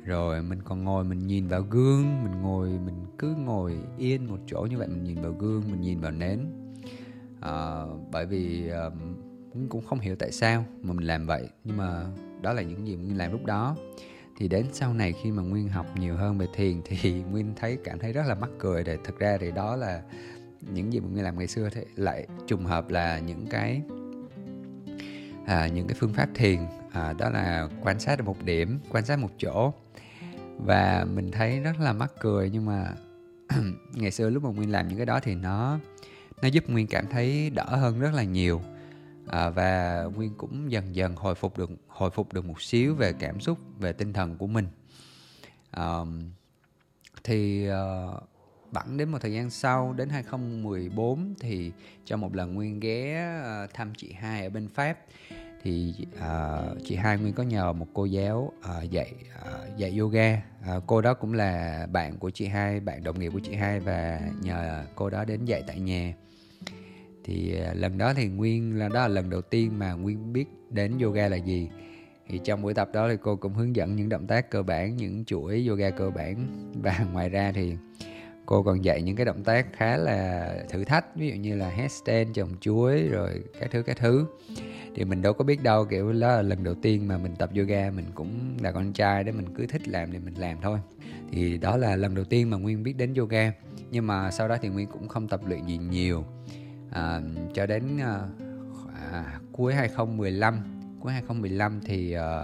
rồi 0.09 0.43
mình 0.43 0.59
còn 0.65 0.85
ngồi 0.85 1.05
mình 1.05 1.27
nhìn 1.27 1.49
vào 1.49 1.63
gương 1.63 2.25
mình 2.25 2.43
ngồi 2.43 2.69
mình 2.69 3.07
cứ 3.19 3.35
ngồi 3.35 3.77
yên 3.99 4.27
một 4.29 4.39
chỗ 4.47 4.67
như 4.71 4.79
vậy 4.79 4.89
mình 4.89 5.05
nhìn 5.05 5.23
vào 5.23 5.33
gương 5.33 5.63
mình 5.71 5.81
nhìn 5.81 6.01
vào 6.01 6.11
nến. 6.11 6.41
À, 7.41 7.83
bởi 8.13 8.27
vì 8.27 8.71
uh, 8.87 8.93
cũng 9.69 9.85
không 9.85 10.01
hiểu 10.01 10.17
tại 10.17 10.33
sao 10.33 10.65
mà 10.83 10.93
mình 10.93 11.07
làm 11.07 11.27
vậy 11.27 11.49
nhưng 11.65 11.77
mà 11.77 12.05
đó 12.43 12.53
là 12.53 12.63
những 12.63 12.87
gì 12.87 12.97
mình 12.97 13.19
làm 13.19 13.33
lúc 13.33 13.47
đó. 13.47 13.77
Thì 14.37 14.49
đến 14.49 14.67
sau 14.73 14.95
này 14.95 15.13
khi 15.23 15.31
mà 15.33 15.43
nguyên 15.43 15.69
học 15.69 15.87
nhiều 15.97 16.17
hơn 16.17 16.39
về 16.39 16.47
thiền 16.55 16.83
thì 16.85 17.23
nguyên 17.31 17.55
thấy 17.57 17.79
cảm 17.85 17.99
thấy 17.99 18.13
rất 18.13 18.23
là 18.27 18.35
mắc 18.35 18.51
cười 18.59 18.85
để 18.85 18.99
thực 19.05 19.19
ra 19.19 19.37
thì 19.41 19.51
đó 19.51 19.77
là 19.77 20.03
những 20.61 20.93
gì 20.93 21.01
mà 21.01 21.09
nguyên 21.09 21.25
làm 21.25 21.39
ngày 21.39 21.47
xưa 21.47 21.69
thì 21.73 21.81
lại 21.97 22.27
trùng 22.47 22.65
hợp 22.65 22.91
là 22.91 23.19
những 23.19 23.47
cái 23.51 23.83
à, 25.47 25.69
những 25.69 25.87
cái 25.87 25.97
phương 26.01 26.13
pháp 26.13 26.29
thiền 26.35 26.59
à, 26.93 27.13
đó 27.13 27.31
là 27.31 27.69
quan 27.83 28.01
sát 28.01 28.25
một 28.25 28.45
điểm 28.45 28.81
quan 28.91 29.05
sát 29.05 29.19
một 29.19 29.31
chỗ. 29.39 29.73
Và 30.59 31.07
mình 31.15 31.31
thấy 31.31 31.61
rất 31.61 31.81
là 31.81 31.93
mắc 31.93 32.13
cười 32.21 32.51
nhưng 32.51 32.67
mà 32.67 32.93
ngày 33.93 34.11
xưa 34.11 34.31
lúc 34.31 34.45
mà 34.45 34.51
nguyên 34.51 34.73
làm 34.73 34.89
những 34.89 34.97
cái 34.97 35.07
đó 35.07 35.21
thì 35.21 35.35
nó 35.35 35.79
nó 36.43 36.49
giúp 36.49 36.65
nguyên 36.69 36.87
cảm 36.87 37.07
thấy 37.07 37.51
đỡ 37.51 37.65
hơn 37.65 38.01
rất 38.01 38.15
là 38.15 38.23
nhiều. 38.23 38.61
À, 39.27 39.51
và 39.51 40.03
nguyên 40.15 40.35
cũng 40.35 40.73
dần 40.73 40.95
dần 40.95 41.17
hồi 41.17 41.35
phục 41.35 41.59
được 41.59 41.71
hồi 41.89 42.11
phục 42.11 42.33
được 42.33 42.45
một 42.45 42.63
xíu 42.63 42.95
về 42.95 43.13
cảm 43.13 43.41
xúc 43.41 43.59
về 43.79 43.93
tinh 43.93 44.13
thần 44.13 44.37
của 44.37 44.47
mình. 44.47 44.67
À, 45.71 45.99
thì 47.25 47.69
uh, 47.71 48.23
bẵng 48.73 48.97
đến 48.97 49.09
một 49.09 49.19
thời 49.21 49.33
gian 49.33 49.51
sau 49.51 49.93
đến 49.93 50.09
2014 50.09 51.35
thì 51.41 51.73
cho 52.05 52.17
một 52.17 52.35
lần 52.35 52.55
nguyên 52.55 52.81
ghé 52.81 53.33
uh, 53.41 53.75
thăm 53.75 53.93
chị 53.97 54.13
hai 54.13 54.43
ở 54.43 54.51
bên 54.51 54.69
pháp 54.69 54.99
thì 55.63 55.95
uh, 56.17 56.79
chị 56.85 56.97
hai 56.97 57.19
nguyên 57.19 57.33
có 57.33 57.43
nhờ 57.43 57.73
một 57.73 57.87
cô 57.95 58.05
giáo 58.05 58.53
uh, 58.59 58.91
dạy 58.91 59.15
uh, 59.43 59.77
dạy 59.79 59.99
yoga. 59.99 60.43
Uh, 60.77 60.83
cô 60.87 61.01
đó 61.01 61.15
cũng 61.15 61.33
là 61.33 61.87
bạn 61.93 62.19
của 62.19 62.31
chị 62.31 62.47
hai 62.47 62.81
bạn 62.81 63.05
đồng 63.05 63.19
nghiệp 63.19 63.33
của 63.33 63.41
chị 63.41 63.55
hai 63.55 63.81
và 63.81 64.21
nhờ 64.43 64.85
cô 64.95 65.11
đó 65.11 65.25
đến 65.25 65.45
dạy 65.45 65.63
tại 65.67 65.81
nhà. 65.81 66.15
Thì 67.25 67.57
uh, 67.71 67.77
lần 67.77 67.99
đó 67.99 68.15
thì 68.15 68.27
nguyên 68.27 68.79
là 68.79 68.89
đó 68.89 69.01
là 69.01 69.09
lần 69.09 69.31
đầu 69.31 69.43
tiên 69.43 69.79
mà 69.79 69.93
nguyên 69.93 70.33
biết 70.33 70.47
đến 70.71 70.99
yoga 70.99 71.29
là 71.29 71.37
gì. 71.37 71.69
Thì 72.29 72.41
trong 72.45 72.63
buổi 72.63 72.75
tập 72.75 72.91
đó 72.93 73.09
thì 73.09 73.17
cô 73.23 73.37
cũng 73.37 73.55
hướng 73.55 73.77
dẫn 73.77 73.97
những 73.97 74.09
động 74.09 74.27
tác 74.27 74.51
cơ 74.51 74.63
bản 74.63 74.97
những 74.97 75.25
chuỗi 75.25 75.67
yoga 75.69 75.91
cơ 75.91 76.11
bản. 76.11 76.47
Và 76.83 77.07
ngoài 77.13 77.29
ra 77.29 77.53
thì 77.53 77.77
cô 78.49 78.63
còn 78.63 78.85
dạy 78.85 79.03
những 79.03 79.17
cái 79.17 79.27
động 79.27 79.45
tác 79.45 79.67
khá 79.73 79.97
là 79.97 80.55
thử 80.71 80.85
thách 80.85 81.17
ví 81.17 81.29
dụ 81.29 81.35
như 81.35 81.57
là 81.57 81.69
headstand 81.69 82.35
trồng 82.35 82.49
chuối 82.61 83.09
rồi 83.09 83.43
các 83.61 83.71
thứ 83.71 83.83
các 83.83 83.97
thứ. 83.97 84.27
Thì 84.95 85.05
mình 85.05 85.23
đâu 85.23 85.33
có 85.33 85.45
biết 85.45 85.63
đâu 85.63 85.85
kiểu 85.85 86.13
đó 86.13 86.29
là 86.29 86.43
lần 86.43 86.65
đầu 86.65 86.75
tiên 86.75 87.09
mà 87.09 87.19
mình 87.19 87.37
tập 87.37 87.51
yoga 87.57 87.91
mình 87.91 88.05
cũng 88.15 88.57
là 88.61 88.73
con 88.73 88.93
trai 88.93 89.25
để 89.25 89.33
mình 89.33 89.47
cứ 89.55 89.67
thích 89.67 89.89
làm 89.89 90.13
thì 90.13 90.19
mình 90.19 90.35
làm 90.35 90.59
thôi. 90.63 90.79
Thì 91.33 91.59
đó 91.59 91.77
là 91.77 91.97
lần 91.97 92.15
đầu 92.15 92.25
tiên 92.25 92.51
mà 92.51 92.57
nguyên 92.57 92.83
biết 92.83 92.97
đến 92.97 93.15
yoga. 93.15 93.53
Nhưng 93.91 94.07
mà 94.07 94.31
sau 94.31 94.49
đó 94.49 94.57
thì 94.63 94.69
nguyên 94.69 94.87
cũng 94.87 95.09
không 95.09 95.29
tập 95.29 95.41
luyện 95.47 95.67
gì 95.67 95.77
nhiều. 95.77 96.25
À, 96.91 97.21
cho 97.55 97.67
đến 97.67 97.83
à, 98.01 98.21
à, 99.13 99.41
cuối 99.53 99.75
2015 99.75 100.81
cuối 101.01 101.13
2015 101.13 101.81
thì 101.85 102.13
à, 102.13 102.43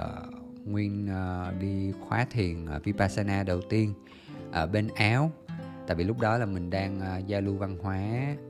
nguyên 0.64 1.08
à, 1.08 1.52
đi 1.60 1.92
khóa 1.92 2.26
thiền 2.30 2.66
à, 2.66 2.78
vipassana 2.78 3.42
đầu 3.42 3.60
tiên 3.60 3.94
ở 4.52 4.66
bên 4.66 4.88
áo 4.94 5.32
tại 5.86 5.96
vì 5.96 6.04
lúc 6.04 6.20
đó 6.20 6.38
là 6.38 6.46
mình 6.46 6.70
đang 6.70 6.98
uh, 6.98 7.26
giao 7.26 7.40
lưu 7.40 7.56
văn 7.56 7.78
hóa 7.82 8.00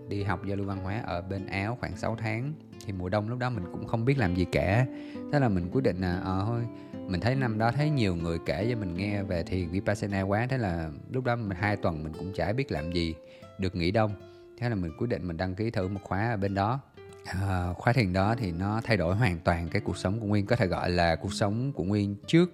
đi 0.09 0.23
học 0.23 0.41
giao 0.47 0.57
lưu 0.57 0.67
văn 0.67 0.79
hóa 0.79 1.03
ở 1.07 1.23
bên 1.23 1.47
áo 1.47 1.77
khoảng 1.81 1.97
6 1.97 2.17
tháng. 2.17 2.53
Thì 2.87 2.93
mùa 2.93 3.09
đông 3.09 3.29
lúc 3.29 3.39
đó 3.39 3.51
mình 3.51 3.65
cũng 3.73 3.87
không 3.87 4.05
biết 4.05 4.19
làm 4.19 4.35
gì 4.35 4.47
cả. 4.53 4.87
Thế 5.33 5.41
là 5.41 5.49
mình 5.49 5.69
quyết 5.73 5.85
định 5.85 6.01
là 6.01 6.21
ờ 6.25 6.43
thôi 6.47 6.63
mình 7.09 7.21
thấy 7.21 7.35
năm 7.35 7.59
đó 7.59 7.73
thấy 7.73 7.91
nhiều 7.91 8.17
người 8.17 8.39
kể 8.47 8.67
cho 8.71 8.77
mình 8.77 8.95
nghe 8.95 9.23
về 9.23 9.43
thiền 9.43 9.69
vipassana 9.69 10.23
quá. 10.23 10.47
Thế 10.51 10.59
là 10.59 10.91
lúc 11.11 11.25
đó 11.25 11.37
mình 11.37 11.59
hai 11.61 11.77
tuần 11.77 12.05
mình 12.05 12.13
cũng 12.19 12.33
chả 12.33 12.53
biết 12.53 12.73
làm 12.73 12.93
gì 12.93 13.15
được 13.59 13.75
nghỉ 13.75 13.91
đông. 13.91 14.11
Thế 14.59 14.69
là 14.69 14.75
mình 14.75 14.93
quyết 14.99 15.07
định 15.07 15.29
mình 15.29 15.37
đăng 15.37 15.55
ký 15.55 15.71
thử 15.71 15.89
một 15.89 16.01
khóa 16.03 16.31
ở 16.31 16.37
bên 16.37 16.55
đó. 16.55 16.81
À, 17.25 17.73
khóa 17.77 17.93
thiền 17.93 18.13
đó 18.13 18.35
thì 18.39 18.53
nó 18.53 18.81
thay 18.85 18.97
đổi 18.97 19.17
hoàn 19.17 19.39
toàn 19.39 19.69
cái 19.69 19.83
cuộc 19.85 19.97
sống 19.97 20.21
của 20.21 20.27
nguyên 20.27 20.47
có 20.47 20.57
thể 20.57 20.67
gọi 20.67 20.91
là 20.91 21.17
cuộc 21.17 21.33
sống 21.33 21.73
của 21.73 21.85
nguyên 21.85 22.17
trước 22.27 22.51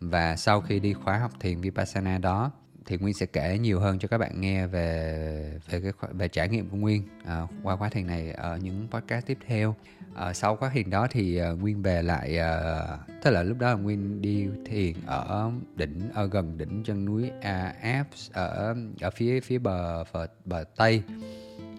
và 0.00 0.36
sau 0.36 0.60
khi 0.60 0.80
đi 0.80 0.92
khóa 0.92 1.18
học 1.18 1.30
thiền 1.40 1.60
vipassana 1.60 2.18
đó 2.18 2.50
thì 2.86 2.96
Nguyên 2.96 3.14
sẽ 3.14 3.26
kể 3.26 3.58
nhiều 3.58 3.80
hơn 3.80 3.98
cho 3.98 4.08
các 4.08 4.18
bạn 4.18 4.40
nghe 4.40 4.66
về 4.66 5.60
về 5.70 5.80
cái 5.80 5.92
về 6.12 6.28
trải 6.28 6.48
nghiệm 6.48 6.68
của 6.68 6.76
Nguyên 6.76 7.02
à, 7.24 7.42
qua 7.62 7.76
quá 7.76 7.90
trình 7.92 8.06
này 8.06 8.32
ở 8.32 8.56
những 8.56 8.88
podcast 8.90 9.26
tiếp 9.26 9.38
theo. 9.46 9.74
À, 10.14 10.32
sau 10.32 10.56
quá 10.56 10.70
trình 10.74 10.90
đó 10.90 11.06
thì 11.10 11.40
uh, 11.52 11.60
Nguyên 11.60 11.82
về 11.82 12.02
lại 12.02 12.38
uh, 12.38 13.00
tức 13.22 13.30
là 13.30 13.42
lúc 13.42 13.58
đó 13.58 13.68
là 13.68 13.74
Nguyên 13.74 14.22
đi 14.22 14.46
thiền 14.66 14.92
ở 15.06 15.50
đỉnh 15.76 16.00
ở 16.14 16.26
gần 16.26 16.58
đỉnh 16.58 16.82
chân 16.84 17.04
núi 17.04 17.30
uh, 17.38 17.44
Alps 17.80 18.30
ở 18.32 18.74
ở 19.00 19.10
phía 19.10 19.40
phía 19.40 19.58
bờ 19.58 20.04
bờ, 20.12 20.26
bờ 20.44 20.64
tây. 20.76 21.02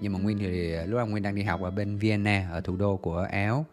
Nhưng 0.02 0.14
mà 0.14 0.20
Nguyên 0.20 0.40
thì 0.40 0.76
lúc 0.86 1.00
đó 1.00 1.06
Nguyên 1.06 1.24
đang 1.24 1.36
đi 1.36 1.44
học 1.44 1.62
ở 1.62 1.72
bên 1.72 1.98
Vienna 1.98 2.50
ở 2.52 2.62
thủ 2.62 2.76
đô 2.76 2.98
của 2.98 3.28
Áo 3.32 3.66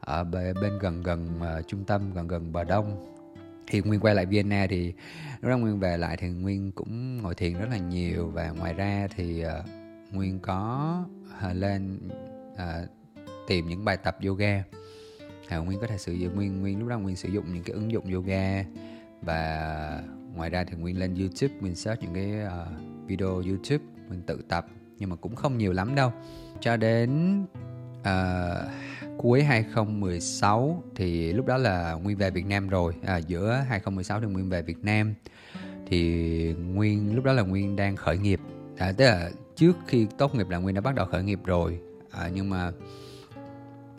ở 0.00 0.24
bên 0.24 0.78
gần 0.80 1.02
gần 1.02 1.40
uh, 1.40 1.68
trung 1.68 1.84
tâm 1.84 2.14
gần 2.14 2.28
gần 2.28 2.52
bờ 2.52 2.64
đông 2.64 3.13
thì 3.66 3.80
nguyên 3.80 4.00
quay 4.00 4.14
lại 4.14 4.26
Vienna 4.26 4.66
thì 4.70 4.92
lúc 5.40 5.50
đó 5.50 5.58
nguyên 5.58 5.80
về 5.80 5.96
lại 5.96 6.16
thì 6.16 6.28
nguyên 6.28 6.72
cũng 6.72 7.22
ngồi 7.22 7.34
thiền 7.34 7.58
rất 7.58 7.66
là 7.70 7.78
nhiều. 7.78 8.26
Và 8.28 8.50
ngoài 8.50 8.74
ra 8.74 9.08
thì 9.16 9.44
uh, 9.46 10.14
nguyên 10.14 10.40
có 10.40 11.04
uh, 11.50 11.56
lên 11.56 11.98
uh, 12.52 12.88
tìm 13.46 13.68
những 13.68 13.84
bài 13.84 13.96
tập 13.96 14.16
yoga. 14.26 14.62
À, 15.48 15.58
nguyên 15.58 15.80
có 15.80 15.86
thể 15.86 15.98
sử 15.98 16.12
dụng 16.12 16.36
nguyên 16.36 16.60
nguyên 16.60 16.78
lúc 16.78 16.88
đó 16.88 16.98
nguyên 16.98 17.16
sử 17.16 17.28
dụng 17.28 17.54
những 17.54 17.62
cái 17.62 17.74
ứng 17.74 17.92
dụng 17.92 18.12
yoga. 18.12 18.64
Và 19.22 20.02
ngoài 20.34 20.50
ra 20.50 20.64
thì 20.64 20.76
nguyên 20.76 20.98
lên 20.98 21.14
youtube 21.14 21.54
nguyên 21.60 21.74
search 21.74 22.02
những 22.02 22.14
cái 22.14 22.32
uh, 22.46 23.08
video 23.08 23.28
youtube 23.28 23.84
mình 24.08 24.22
tự 24.26 24.42
tập. 24.48 24.66
Nhưng 24.98 25.10
mà 25.10 25.16
cũng 25.16 25.36
không 25.36 25.58
nhiều 25.58 25.72
lắm 25.72 25.94
đâu. 25.94 26.12
Cho 26.60 26.76
đến 26.76 27.40
uh, 28.00 28.68
cuối 29.18 29.42
2016 29.42 30.82
thì 30.94 31.32
lúc 31.32 31.46
đó 31.46 31.56
là 31.56 31.92
Nguyên 31.92 32.16
về 32.16 32.30
Việt 32.30 32.46
Nam 32.46 32.68
rồi. 32.68 32.92
À, 33.06 33.16
giữa 33.16 33.64
2016 33.68 34.20
thì 34.20 34.26
Nguyên 34.26 34.48
về 34.48 34.62
Việt 34.62 34.84
Nam. 34.84 35.14
Thì 35.86 36.52
Nguyên 36.52 37.14
lúc 37.14 37.24
đó 37.24 37.32
là 37.32 37.42
Nguyên 37.42 37.76
đang 37.76 37.96
khởi 37.96 38.18
nghiệp. 38.18 38.40
À, 38.78 38.92
tức 38.92 39.04
là 39.04 39.30
trước 39.56 39.76
khi 39.86 40.06
tốt 40.18 40.34
nghiệp 40.34 40.48
là 40.48 40.58
Nguyên 40.58 40.74
đã 40.74 40.80
bắt 40.80 40.94
đầu 40.94 41.06
khởi 41.06 41.22
nghiệp 41.22 41.40
rồi. 41.44 41.80
À, 42.10 42.30
nhưng 42.34 42.50
mà 42.50 42.72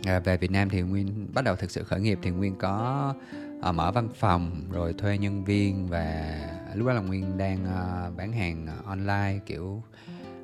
à, 0.06 0.20
về 0.20 0.38
Việt 0.38 0.52
Nam 0.52 0.70
thì 0.70 0.82
Nguyên 0.82 1.28
bắt 1.34 1.44
đầu 1.44 1.56
thực 1.56 1.72
sự 1.72 1.84
khởi 1.84 2.00
nghiệp 2.00 2.20
thì 2.22 2.30
Nguyên 2.30 2.56
có 2.56 3.14
à, 3.62 3.72
mở 3.72 3.92
văn 3.92 4.10
phòng 4.16 4.52
rồi 4.72 4.94
thuê 4.94 5.18
nhân 5.18 5.44
viên 5.44 5.88
và 5.88 6.38
lúc 6.76 6.88
đó 6.88 6.94
là 6.94 7.02
Nguyên 7.02 7.38
đang 7.38 7.66
à, 7.66 8.10
bán 8.18 8.32
hàng 8.32 8.68
online 8.86 9.40
kiểu 9.46 9.84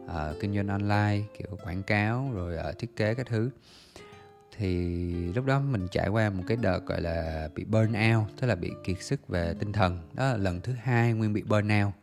à, 0.07 0.33
kinh 0.39 0.55
doanh 0.55 0.67
online 0.67 1.27
kiểu 1.37 1.57
quảng 1.63 1.83
cáo 1.83 2.31
rồi 2.33 2.57
à, 2.57 2.71
thiết 2.79 2.95
kế 2.95 3.13
các 3.13 3.27
thứ 3.27 3.49
thì 4.61 5.33
lúc 5.35 5.45
đó 5.45 5.59
mình 5.59 5.87
trải 5.91 6.09
qua 6.09 6.29
một 6.29 6.43
cái 6.47 6.57
đợt 6.61 6.85
gọi 6.85 7.01
là 7.01 7.49
bị 7.55 7.63
burn 7.63 7.93
out 8.13 8.27
tức 8.39 8.47
là 8.47 8.55
bị 8.55 8.71
kiệt 8.83 9.01
sức 9.01 9.27
về 9.27 9.53
tinh 9.59 9.73
thần. 9.73 9.99
Đó 10.13 10.25
là 10.25 10.37
lần 10.37 10.61
thứ 10.61 10.73
hai 10.83 11.13
nguyên 11.13 11.33
bị 11.33 11.43
burn 11.43 11.69
out. 11.83 11.93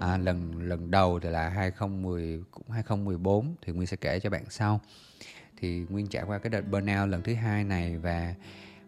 À, 0.00 0.16
lần 0.16 0.62
lần 0.62 0.90
đầu 0.90 1.20
thì 1.20 1.28
là 1.30 1.48
2010 1.48 2.42
cũng 2.50 2.70
2014 2.70 3.54
thì 3.62 3.72
nguyên 3.72 3.86
sẽ 3.86 3.96
kể 3.96 4.20
cho 4.20 4.30
bạn 4.30 4.44
sau. 4.48 4.80
Thì 5.56 5.86
nguyên 5.88 6.06
trải 6.06 6.24
qua 6.26 6.38
cái 6.38 6.50
đợt 6.50 6.62
burnout 6.70 7.08
lần 7.08 7.22
thứ 7.22 7.34
hai 7.34 7.64
này 7.64 7.98
và 7.98 8.34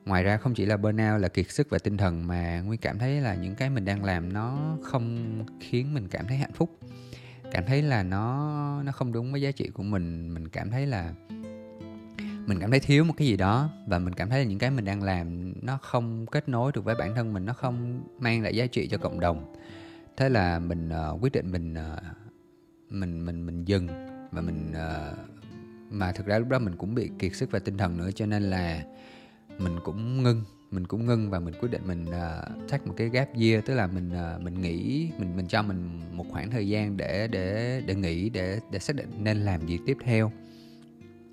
ngoài 0.06 0.22
ra 0.22 0.36
không 0.36 0.54
chỉ 0.54 0.66
là 0.66 0.76
burnout 0.76 1.20
là 1.20 1.28
kiệt 1.28 1.50
sức 1.50 1.70
về 1.70 1.78
tinh 1.78 1.96
thần 1.96 2.26
mà 2.26 2.60
nguyên 2.60 2.80
cảm 2.80 2.98
thấy 2.98 3.20
là 3.20 3.34
những 3.34 3.54
cái 3.54 3.70
mình 3.70 3.84
đang 3.84 4.04
làm 4.04 4.32
nó 4.32 4.76
không 4.82 5.44
khiến 5.60 5.94
mình 5.94 6.08
cảm 6.08 6.26
thấy 6.26 6.36
hạnh 6.36 6.52
phúc. 6.54 6.78
Cảm 7.52 7.64
thấy 7.66 7.82
là 7.82 8.02
nó 8.02 8.82
nó 8.82 8.92
không 8.92 9.12
đúng 9.12 9.32
với 9.32 9.42
giá 9.42 9.50
trị 9.50 9.68
của 9.68 9.82
mình. 9.82 10.34
Mình 10.34 10.48
cảm 10.48 10.70
thấy 10.70 10.86
là 10.86 11.14
mình 12.48 12.60
cảm 12.60 12.70
thấy 12.70 12.80
thiếu 12.80 13.04
một 13.04 13.14
cái 13.16 13.28
gì 13.28 13.36
đó 13.36 13.70
và 13.86 13.98
mình 13.98 14.14
cảm 14.14 14.30
thấy 14.30 14.38
là 14.38 14.44
những 14.44 14.58
cái 14.58 14.70
mình 14.70 14.84
đang 14.84 15.02
làm 15.02 15.52
nó 15.62 15.78
không 15.82 16.26
kết 16.26 16.48
nối 16.48 16.72
được 16.72 16.84
với 16.84 16.94
bản 16.94 17.14
thân 17.14 17.32
mình 17.32 17.44
nó 17.44 17.52
không 17.52 18.02
mang 18.18 18.42
lại 18.42 18.56
giá 18.56 18.66
trị 18.66 18.88
cho 18.88 18.98
cộng 18.98 19.20
đồng. 19.20 19.54
Thế 20.16 20.28
là 20.28 20.58
mình 20.58 20.88
uh, 20.88 21.22
quyết 21.22 21.32
định 21.32 21.52
mình 21.52 21.74
uh, 21.74 22.02
mình 22.90 23.26
mình 23.26 23.46
mình 23.46 23.64
dừng 23.64 23.88
và 24.32 24.40
mình 24.40 24.72
uh, 24.72 25.18
mà 25.90 26.12
thực 26.12 26.26
ra 26.26 26.38
lúc 26.38 26.48
đó 26.48 26.58
mình 26.58 26.76
cũng 26.76 26.94
bị 26.94 27.10
kiệt 27.18 27.34
sức 27.34 27.50
về 27.50 27.60
tinh 27.60 27.78
thần 27.78 27.96
nữa 27.96 28.10
cho 28.14 28.26
nên 28.26 28.42
là 28.42 28.82
mình 29.58 29.78
cũng 29.84 30.22
ngưng 30.22 30.44
mình 30.70 30.86
cũng 30.86 31.06
ngưng 31.06 31.30
và 31.30 31.40
mình 31.40 31.54
quyết 31.60 31.70
định 31.70 31.82
mình 31.86 32.04
uh, 32.04 32.68
take 32.70 32.86
một 32.86 32.94
cái 32.96 33.08
gap 33.08 33.28
year 33.40 33.64
tức 33.64 33.74
là 33.74 33.86
mình 33.86 34.10
uh, 34.36 34.42
mình 34.42 34.62
nghĩ 34.62 35.08
mình 35.18 35.36
mình 35.36 35.46
cho 35.48 35.62
mình 35.62 36.00
một 36.12 36.26
khoảng 36.30 36.50
thời 36.50 36.68
gian 36.68 36.96
để 36.96 37.28
để 37.28 37.82
để 37.86 37.94
nghỉ 37.94 38.28
để 38.28 38.60
để 38.70 38.78
xác 38.78 38.96
định 38.96 39.08
nên 39.18 39.36
làm 39.36 39.66
gì 39.66 39.78
tiếp 39.86 39.96
theo 40.04 40.32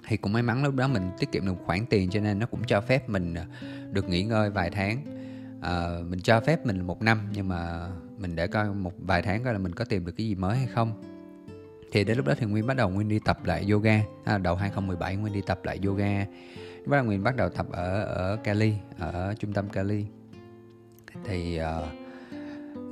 thì 0.07 0.17
cũng 0.17 0.33
may 0.33 0.43
mắn 0.43 0.63
lúc 0.63 0.75
đó 0.75 0.88
mình 0.88 1.12
tiết 1.19 1.31
kiệm 1.31 1.45
được 1.45 1.51
một 1.51 1.62
khoản 1.65 1.85
tiền 1.85 2.09
cho 2.09 2.19
nên 2.19 2.39
nó 2.39 2.45
cũng 2.45 2.63
cho 2.63 2.81
phép 2.81 3.09
mình 3.09 3.33
ờ, 3.33 3.45
được 3.91 4.09
nghỉ 4.09 4.24
ngơi 4.24 4.50
vài 4.50 4.69
tháng. 4.69 5.05
À, 5.62 5.88
mình 6.09 6.19
cho 6.19 6.39
phép 6.39 6.65
mình 6.65 6.81
một 6.81 7.01
năm 7.01 7.19
nhưng 7.33 7.47
mà 7.47 7.89
mình 8.17 8.35
để 8.35 8.47
coi 8.47 8.74
một 8.74 8.93
vài 8.97 9.21
tháng 9.21 9.43
coi 9.43 9.53
là 9.53 9.59
mình 9.59 9.74
có 9.74 9.85
tìm 9.85 10.05
được 10.05 10.13
cái 10.17 10.27
gì 10.27 10.35
mới 10.35 10.57
hay 10.57 10.67
không. 10.67 11.03
Thì 11.91 12.03
đến 12.03 12.17
lúc 12.17 12.25
đó 12.25 12.33
thì 12.38 12.45
nguyên 12.45 12.67
bắt 12.67 12.77
đầu 12.77 12.89
nguyên 12.89 13.09
đi 13.09 13.19
tập 13.25 13.45
lại 13.45 13.65
yoga. 13.71 14.00
À, 14.25 14.38
đầu 14.38 14.55
2017 14.55 15.15
nguyên 15.15 15.33
đi 15.33 15.41
tập 15.45 15.59
lại 15.63 15.79
yoga. 15.85 16.25
Lúc 16.77 16.89
đó 16.89 17.03
nguyên 17.03 17.24
bắt 17.24 17.35
đầu 17.35 17.50
tập 17.50 17.65
ở 17.71 18.03
ở 18.03 18.35
Cali 18.43 18.74
ở 19.00 19.33
trung 19.39 19.53
tâm 19.53 19.69
Cali. 19.69 20.05
Thì 21.24 21.59
uh, 21.62 21.93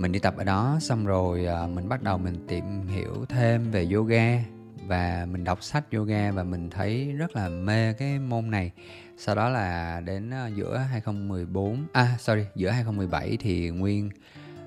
mình 0.01 0.12
đi 0.12 0.20
tập 0.20 0.38
ở 0.38 0.43
đó 0.43 0.77
xong 0.82 1.05
rồi 1.05 1.48
uh, 1.63 1.70
mình 1.70 1.89
bắt 1.89 2.03
đầu 2.03 2.17
mình 2.17 2.48
tìm 2.48 2.88
hiểu 2.88 3.25
thêm 3.29 3.72
về 3.72 3.88
yoga 3.93 4.39
và 4.88 5.28
mình 5.32 5.44
đọc 5.44 5.63
sách 5.63 5.92
yoga 5.92 6.32
và 6.32 6.44
mình 6.44 6.70
thấy 6.70 7.12
rất 7.18 7.36
là 7.36 7.50
mê 7.50 7.94
cái 7.94 8.20
môn 8.20 8.52
này. 8.52 8.72
Sau 9.18 9.36
đó 9.36 9.50
là 9.50 10.02
đến 10.06 10.30
ờ, 10.30 10.50
giữa 10.56 10.78
2014 10.78 11.86
à 11.94 12.18
sorry 12.20 12.44
giữa 12.56 12.70
2017 12.70 13.38
thì 13.40 13.70
nguyên 13.70 14.10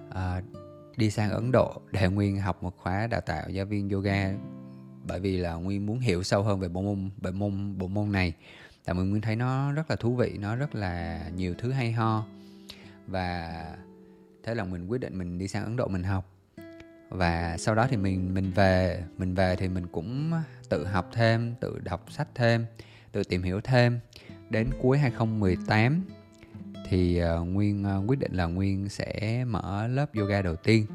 uh, 0.08 0.44
đi 0.96 1.10
sang 1.10 1.30
Ấn 1.30 1.52
Độ 1.52 1.80
để 1.92 2.08
Nguyên 2.08 2.40
học 2.40 2.62
một 2.62 2.76
khóa 2.76 3.06
đào 3.06 3.20
tạo 3.20 3.50
giáo 3.50 3.66
viên 3.66 3.88
yoga. 3.88 4.32
Bởi 5.04 5.20
vì 5.20 5.36
là 5.36 5.54
Nguyên 5.54 5.86
muốn 5.86 5.98
hiểu 5.98 6.22
sâu 6.22 6.42
hơn 6.42 6.60
về 6.60 6.68
bộ 6.68 6.82
môn 6.82 7.10
về 7.18 7.30
môn 7.30 7.78
bộ 7.78 7.88
môn 7.88 8.12
này. 8.12 8.32
Tại 8.84 8.94
mình 8.94 9.10
Nguyên 9.10 9.22
thấy 9.22 9.36
nó 9.36 9.72
rất 9.72 9.90
là 9.90 9.96
thú 9.96 10.16
vị 10.16 10.36
nó 10.40 10.56
rất 10.56 10.74
là 10.74 11.22
nhiều 11.36 11.54
thứ 11.58 11.72
hay 11.72 11.92
ho. 11.92 12.24
Và 13.06 13.64
thế 14.42 14.54
là 14.54 14.64
mình 14.64 14.86
quyết 14.86 15.00
định 15.00 15.18
mình 15.18 15.38
đi 15.38 15.48
sang 15.48 15.64
Ấn 15.64 15.76
Độ 15.76 15.88
mình 15.88 16.02
học 16.02 16.35
và 17.08 17.56
sau 17.58 17.74
đó 17.74 17.86
thì 17.90 17.96
mình 17.96 18.34
mình 18.34 18.52
về 18.54 19.04
mình 19.18 19.34
về 19.34 19.56
thì 19.56 19.68
mình 19.68 19.86
cũng 19.86 20.32
tự 20.68 20.86
học 20.86 21.10
thêm 21.12 21.54
tự 21.60 21.78
đọc 21.78 22.04
sách 22.10 22.28
thêm 22.34 22.66
tự 23.16 23.24
tìm 23.24 23.42
hiểu 23.42 23.60
thêm. 23.60 24.00
Đến 24.50 24.70
cuối 24.82 24.98
2018 24.98 26.02
thì 26.88 27.22
uh, 27.22 27.48
nguyên 27.48 27.84
uh, 27.98 28.10
quyết 28.10 28.18
định 28.18 28.32
là 28.34 28.44
nguyên 28.44 28.88
sẽ 28.88 29.44
mở 29.44 29.86
lớp 29.86 30.14
yoga 30.14 30.42
đầu 30.42 30.56
tiên. 30.56 30.86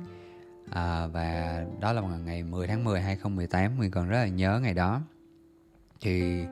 À, 0.70 1.08
và 1.08 1.62
đó 1.80 1.94
là 1.94 2.02
ngày 2.02 2.44
10 2.44 2.68
tháng 2.68 2.84
10 2.84 3.02
2018 3.02 3.78
nguyên 3.78 3.92
còn 3.92 4.10
rất 4.10 4.18
là 4.18 4.28
nhớ 4.28 4.60
ngày 4.64 4.74
đó. 4.74 5.02
Thì 6.02 6.44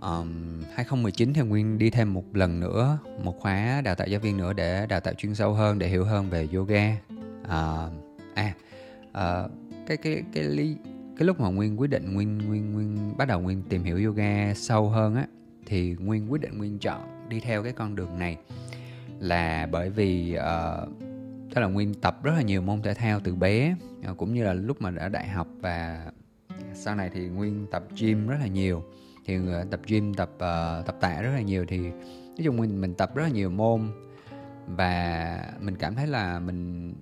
um, 0.00 0.62
2019 0.74 1.32
thì 1.32 1.40
nguyên 1.40 1.78
đi 1.78 1.90
thêm 1.90 2.14
một 2.14 2.24
lần 2.32 2.60
nữa 2.60 2.98
một 3.22 3.36
khóa 3.40 3.80
đào 3.80 3.94
tạo 3.94 4.06
giáo 4.06 4.20
viên 4.20 4.36
nữa 4.36 4.52
để 4.52 4.86
đào 4.86 5.00
tạo 5.00 5.14
chuyên 5.14 5.34
sâu 5.34 5.52
hơn 5.52 5.78
để 5.78 5.88
hiểu 5.88 6.04
hơn 6.04 6.30
về 6.30 6.48
yoga. 6.54 6.96
Uh, 7.42 8.09
à 8.34 8.54
uh, 9.08 9.50
cái 9.86 9.96
cái 9.96 10.22
cái 10.32 10.44
lý 10.44 10.76
cái 11.16 11.26
lúc 11.26 11.40
mà 11.40 11.48
nguyên 11.48 11.80
quyết 11.80 11.90
định 11.90 12.14
nguyên 12.14 12.38
nguyên 12.38 12.72
nguyên 12.72 13.16
bắt 13.16 13.28
đầu 13.28 13.40
nguyên 13.40 13.62
tìm 13.62 13.82
hiểu 13.82 14.06
yoga 14.06 14.54
sâu 14.54 14.88
hơn 14.88 15.14
á 15.14 15.26
thì 15.66 15.96
nguyên 15.98 16.32
quyết 16.32 16.40
định 16.40 16.58
nguyên 16.58 16.78
chọn 16.78 17.28
đi 17.28 17.40
theo 17.40 17.62
cái 17.62 17.72
con 17.72 17.96
đường 17.96 18.18
này 18.18 18.36
là 19.18 19.68
bởi 19.72 19.90
vì 19.90 20.36
uh, 20.36 20.88
tức 21.54 21.60
là 21.60 21.66
nguyên 21.66 21.94
tập 21.94 22.22
rất 22.22 22.32
là 22.32 22.42
nhiều 22.42 22.62
môn 22.62 22.82
thể 22.82 22.94
thao 22.94 23.20
từ 23.20 23.34
bé 23.34 23.76
uh, 24.10 24.16
cũng 24.16 24.34
như 24.34 24.44
là 24.44 24.52
lúc 24.52 24.82
mà 24.82 24.92
ở 24.98 25.08
đại 25.08 25.28
học 25.28 25.46
và 25.60 26.10
sau 26.74 26.94
này 26.94 27.10
thì 27.14 27.28
nguyên 27.28 27.66
tập 27.70 27.82
gym 28.00 28.28
rất 28.28 28.36
là 28.40 28.46
nhiều 28.46 28.84
thì 29.26 29.38
uh, 29.38 29.70
tập 29.70 29.80
gym 29.86 30.14
tập 30.14 30.30
uh, 30.34 30.86
tập 30.86 30.96
tạ 31.00 31.22
rất 31.22 31.30
là 31.34 31.40
nhiều 31.40 31.64
thì 31.68 31.78
nói 31.78 32.44
chung 32.44 32.56
mình 32.56 32.80
mình 32.80 32.94
tập 32.94 33.14
rất 33.14 33.22
là 33.22 33.28
nhiều 33.28 33.50
môn 33.50 33.80
và 34.66 35.54
mình 35.60 35.76
cảm 35.76 35.94
thấy 35.94 36.06
là 36.06 36.38
mình 36.38 36.94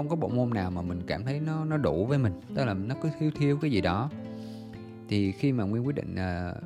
không 0.00 0.08
có 0.08 0.16
bộ 0.16 0.28
môn 0.28 0.50
nào 0.50 0.70
mà 0.70 0.82
mình 0.82 1.02
cảm 1.06 1.24
thấy 1.24 1.40
nó 1.40 1.64
nó 1.64 1.76
đủ 1.76 2.06
với 2.06 2.18
mình. 2.18 2.32
Tức 2.54 2.64
là 2.64 2.74
nó 2.74 2.94
cứ 3.02 3.08
thiếu 3.18 3.30
thiếu 3.34 3.58
cái 3.62 3.70
gì 3.70 3.80
đó. 3.80 4.10
Thì 5.08 5.32
khi 5.32 5.52
mà 5.52 5.64
nguyên 5.64 5.86
quyết 5.86 5.94
định 5.94 6.14
uh, 6.14 6.56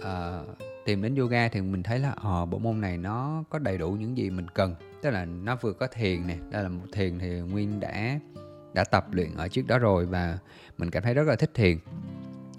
uh, 0.00 0.58
tìm 0.84 1.02
đến 1.02 1.14
yoga 1.14 1.48
thì 1.48 1.60
mình 1.60 1.82
thấy 1.82 1.98
là 1.98 2.10
ờ 2.10 2.46
bộ 2.46 2.58
môn 2.58 2.80
này 2.80 2.98
nó 2.98 3.44
có 3.50 3.58
đầy 3.58 3.78
đủ 3.78 3.92
những 3.92 4.16
gì 4.16 4.30
mình 4.30 4.46
cần. 4.54 4.74
Tức 5.02 5.10
là 5.10 5.24
nó 5.24 5.56
vừa 5.60 5.72
có 5.72 5.86
thiền 5.86 6.26
nè 6.26 6.36
đây 6.50 6.62
là 6.62 6.68
một 6.68 6.86
thiền 6.92 7.18
thì 7.18 7.28
nguyên 7.28 7.80
đã 7.80 8.20
đã 8.74 8.84
tập 8.84 9.06
luyện 9.12 9.34
ở 9.36 9.48
trước 9.48 9.66
đó 9.66 9.78
rồi 9.78 10.06
và 10.06 10.38
mình 10.78 10.90
cảm 10.90 11.02
thấy 11.02 11.14
rất 11.14 11.26
là 11.26 11.36
thích 11.36 11.50
thiền. 11.54 11.78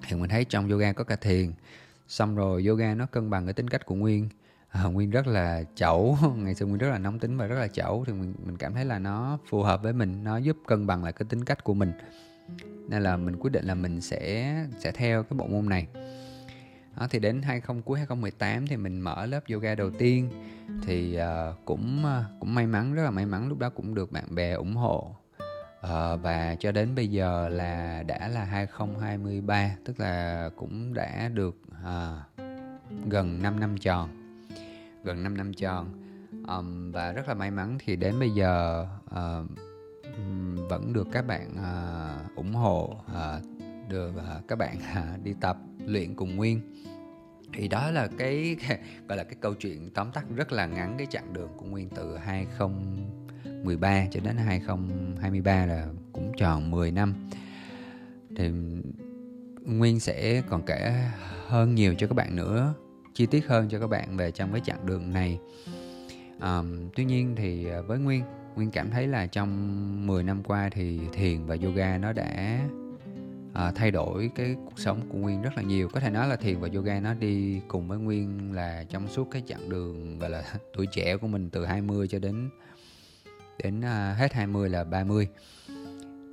Thì 0.08 0.16
mình 0.16 0.30
thấy 0.30 0.46
trong 0.46 0.70
yoga 0.70 0.94
có 0.94 1.04
cả 1.04 1.16
thiền 1.16 1.52
xong 2.08 2.36
rồi 2.36 2.66
yoga 2.66 2.96
nó 2.96 3.06
cân 3.06 3.30
bằng 3.30 3.46
cái 3.46 3.54
tính 3.54 3.68
cách 3.68 3.86
của 3.86 3.96
nguyên 3.96 4.30
à, 4.70 4.84
nguyên 4.84 5.10
rất 5.10 5.28
là 5.28 5.64
chẩu. 5.76 6.18
Ngày 6.38 6.56
xưa 6.56 6.66
nguyên 6.66 6.78
rất 6.78 6.90
là 6.90 6.98
nóng 6.98 7.20
tính 7.20 7.38
và 7.38 7.48
rất 7.48 7.60
là 7.60 7.68
chẩu. 7.68 8.04
Thì 8.08 8.14
mình 8.14 8.34
mình 8.46 8.58
cảm 8.58 8.74
thấy 8.74 8.86
là 8.86 9.00
nó 9.00 9.38
phù 9.50 9.64
hợp 9.64 9.84
với 9.84 9.94
mình 9.94 10.24
nó 10.24 10.38
giúp 10.38 10.58
cân 10.68 10.88
bằng 10.88 11.04
lại 11.04 11.14
cái 11.14 11.26
tính 11.30 11.46
cách 11.46 11.64
của 11.64 11.74
mình. 11.74 11.92
Nên 12.88 13.04
là 13.04 13.18
mình 13.18 13.36
quyết 13.40 13.50
định 13.54 13.66
là 13.66 13.76
mình 13.76 14.02
sẽ 14.02 14.56
sẽ 14.80 14.92
theo 14.92 15.24
cái 15.24 15.38
bộ 15.38 15.48
môn 15.48 15.70
này. 15.70 15.88
Đó, 17.00 17.08
thì 17.10 17.20
đến 17.20 17.42
20 17.42 17.82
cuối 17.86 17.98
2018 17.98 18.68
thì 18.68 18.78
mình 18.78 19.02
mở 19.02 19.26
lớp 19.26 19.40
yoga 19.52 19.76
đầu 19.76 19.92
tiên. 19.92 20.30
Thì 20.86 21.20
uh, 21.20 21.66
cũng 21.66 22.04
uh, 22.06 22.40
cũng 22.40 22.56
may 22.56 22.68
mắn 22.68 22.94
rất 22.94 23.04
là 23.04 23.12
may 23.12 23.26
mắn 23.26 23.50
lúc 23.50 23.60
đó 23.60 23.70
cũng 23.70 23.96
được 23.96 24.12
bạn 24.12 24.36
bè 24.36 24.52
ủng 24.52 24.76
hộ. 24.76 25.16
Uh, 25.80 26.22
và 26.22 26.56
cho 26.60 26.72
đến 26.72 26.96
bây 26.96 27.08
giờ 27.08 27.50
là 27.50 28.04
đã 28.04 28.28
là 28.28 28.44
2023 28.44 29.76
tức 29.86 30.00
là 30.00 30.50
cũng 30.56 30.94
đã 30.94 31.30
được 31.34 31.62
uh, 31.72 32.48
gần 33.10 33.42
5 33.42 33.60
năm 33.60 33.78
tròn 33.78 34.19
gần 35.04 35.24
5 35.24 35.38
năm 35.38 35.54
tròn. 35.54 35.88
Um, 36.48 36.92
và 36.92 37.12
rất 37.12 37.28
là 37.28 37.34
may 37.34 37.52
mắn 37.52 37.78
thì 37.86 37.96
đến 37.96 38.20
bây 38.20 38.30
giờ 38.30 38.86
uh, 39.06 39.48
vẫn 40.70 40.94
được 40.94 41.08
các 41.12 41.28
bạn 41.28 41.56
uh, 41.56 42.36
ủng 42.36 42.54
hộ 42.54 42.96
uh, 43.06 43.44
được 43.90 44.12
uh, 44.16 44.48
các 44.48 44.58
bạn 44.58 44.78
uh, 44.78 45.24
đi 45.24 45.34
tập 45.42 45.58
luyện 45.86 46.16
cùng 46.16 46.36
nguyên. 46.36 46.62
Thì 47.54 47.68
đó 47.68 47.92
là 47.92 48.08
cái 48.18 48.56
gọi 49.08 49.18
là 49.18 49.24
cái 49.24 49.36
câu 49.40 49.54
chuyện 49.54 49.90
tóm 49.94 50.12
tắt 50.12 50.26
rất 50.36 50.52
là 50.52 50.66
ngắn 50.66 50.96
cái 50.98 51.08
chặng 51.10 51.34
đường 51.34 51.50
của 51.58 51.66
Nguyên 51.66 51.90
từ 51.90 52.18
2013 52.18 54.06
cho 54.12 54.20
đến 54.24 54.38
2023 54.38 55.66
là 55.66 55.88
cũng 56.14 56.32
tròn 56.38 56.72
10 56.72 56.92
năm. 56.92 57.14
Thì 58.36 58.52
Nguyên 59.66 60.00
sẽ 60.00 60.42
còn 60.50 60.62
kể 60.66 61.10
hơn 61.48 61.76
nhiều 61.76 61.96
cho 61.98 62.08
các 62.08 62.14
bạn 62.16 62.36
nữa 62.36 62.74
chi 63.20 63.26
tiết 63.26 63.48
hơn 63.48 63.70
cho 63.70 63.80
các 63.80 63.88
bạn 63.88 64.18
về 64.18 64.32
trong 64.32 64.52
cái 64.52 64.62
chặng 64.66 64.86
đường 64.86 65.14
này. 65.14 65.40
Um, 66.42 66.90
tuy 66.96 67.06
nhiên 67.06 67.36
thì 67.36 67.70
à, 67.70 67.82
với 67.82 68.00
Nguyên 68.00 68.24
Nguyên 68.56 68.72
cảm 68.72 68.92
thấy 68.92 69.08
là 69.08 69.28
trong 69.28 70.08
10 70.08 70.24
năm 70.24 70.44
qua 70.44 70.70
thì 70.72 71.00
thiền 71.14 71.46
và 71.46 71.58
yoga 71.64 71.98
nó 71.98 72.14
đã 72.14 72.60
uh, 73.52 73.76
thay 73.76 73.92
đổi 73.92 74.32
cái 74.36 74.56
cuộc 74.66 74.80
sống 74.80 75.02
của 75.10 75.18
Nguyên 75.18 75.42
rất 75.42 75.58
là 75.58 75.64
nhiều. 75.64 75.90
Có 75.94 76.00
thể 76.00 76.10
nói 76.10 76.28
là 76.28 76.36
thiền 76.36 76.60
và 76.60 76.70
yoga 76.74 77.00
nó 77.00 77.14
đi 77.14 77.62
cùng 77.68 77.88
với 77.88 77.98
Nguyên 77.98 78.54
là 78.54 78.84
trong 78.90 79.08
suốt 79.08 79.28
cái 79.32 79.44
chặng 79.48 79.70
đường 79.70 80.20
gọi 80.20 80.30
là 80.30 80.44
tuổi 80.78 80.86
trẻ 80.86 81.18
của 81.18 81.28
mình 81.28 81.50
từ 81.50 81.66
20 81.66 82.08
cho 82.08 82.20
đến 82.20 82.50
đến 83.64 83.80
uh, 83.80 84.18
hết 84.18 84.34
20 84.34 84.70
là 84.70 84.84
30 84.84 85.28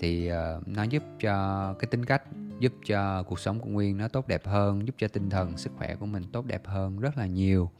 thì 0.00 0.30
uh, 0.32 0.68
nó 0.68 0.82
giúp 0.82 1.02
cho 1.20 1.74
cái 1.78 1.86
tính 1.90 2.04
cách 2.04 2.22
giúp 2.58 2.72
cho 2.86 3.22
cuộc 3.22 3.40
sống 3.40 3.60
của 3.60 3.68
Nguyên 3.68 3.96
nó 3.96 4.08
tốt 4.08 4.28
đẹp 4.28 4.46
hơn 4.46 4.86
giúp 4.86 4.94
cho 4.98 5.08
tinh 5.08 5.30
thần 5.30 5.56
sức 5.56 5.72
khỏe 5.76 5.96
của 5.96 6.06
mình 6.06 6.22
tốt 6.32 6.46
đẹp 6.46 6.66
hơn 6.66 6.98
rất 6.98 7.18
là 7.18 7.26
nhiều. 7.26 7.70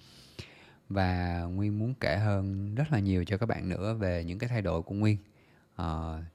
Và 0.89 1.43
Nguyên 1.43 1.79
muốn 1.79 1.95
kể 2.01 2.17
hơn 2.17 2.75
rất 2.75 2.93
là 2.93 2.99
nhiều 2.99 3.25
cho 3.25 3.37
các 3.37 3.47
bạn 3.47 3.69
nữa 3.69 3.95
về 3.95 4.25
những 4.25 4.39
cái 4.39 4.49
thay 4.49 4.63
đổi 4.63 4.83
của 4.83 4.95
Nguyên 4.95 5.17
uh, 5.83 5.87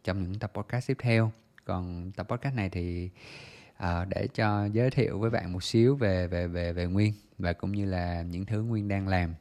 trong 0.04 0.24
những 0.24 0.40
tập 0.40 0.52
podcast 0.54 0.88
tiếp 0.88 0.98
theo. 1.00 1.32
Còn 1.66 2.12
tập 2.12 2.28
podcast 2.30 2.56
này 2.56 2.70
thì 2.70 3.10
uh, 3.84 4.08
để 4.10 4.28
cho 4.34 4.66
giới 4.66 4.90
thiệu 4.90 5.20
với 5.20 5.30
bạn 5.30 5.54
một 5.54 5.64
xíu 5.64 5.96
về 5.96 6.28
về 6.28 6.48
về 6.48 6.74
về 6.74 6.86
Nguyên 6.86 7.14
và 7.38 7.54
cũng 7.54 7.72
như 7.72 7.86
là 7.86 8.22
những 8.22 8.46
thứ 8.46 8.64
Nguyên 8.64 8.88
đang 8.88 9.08
làm. 9.08 9.34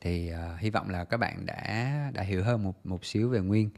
Thì 0.00 0.32
uh, 0.32 0.60
hy 0.60 0.70
vọng 0.70 0.90
là 0.90 1.04
các 1.04 1.16
bạn 1.16 1.46
đã 1.46 2.10
đã 2.14 2.22
hiểu 2.22 2.44
hơn 2.44 2.62
một 2.64 2.86
một 2.86 3.04
xíu 3.04 3.28
về 3.28 3.40
Nguyên 3.40 3.70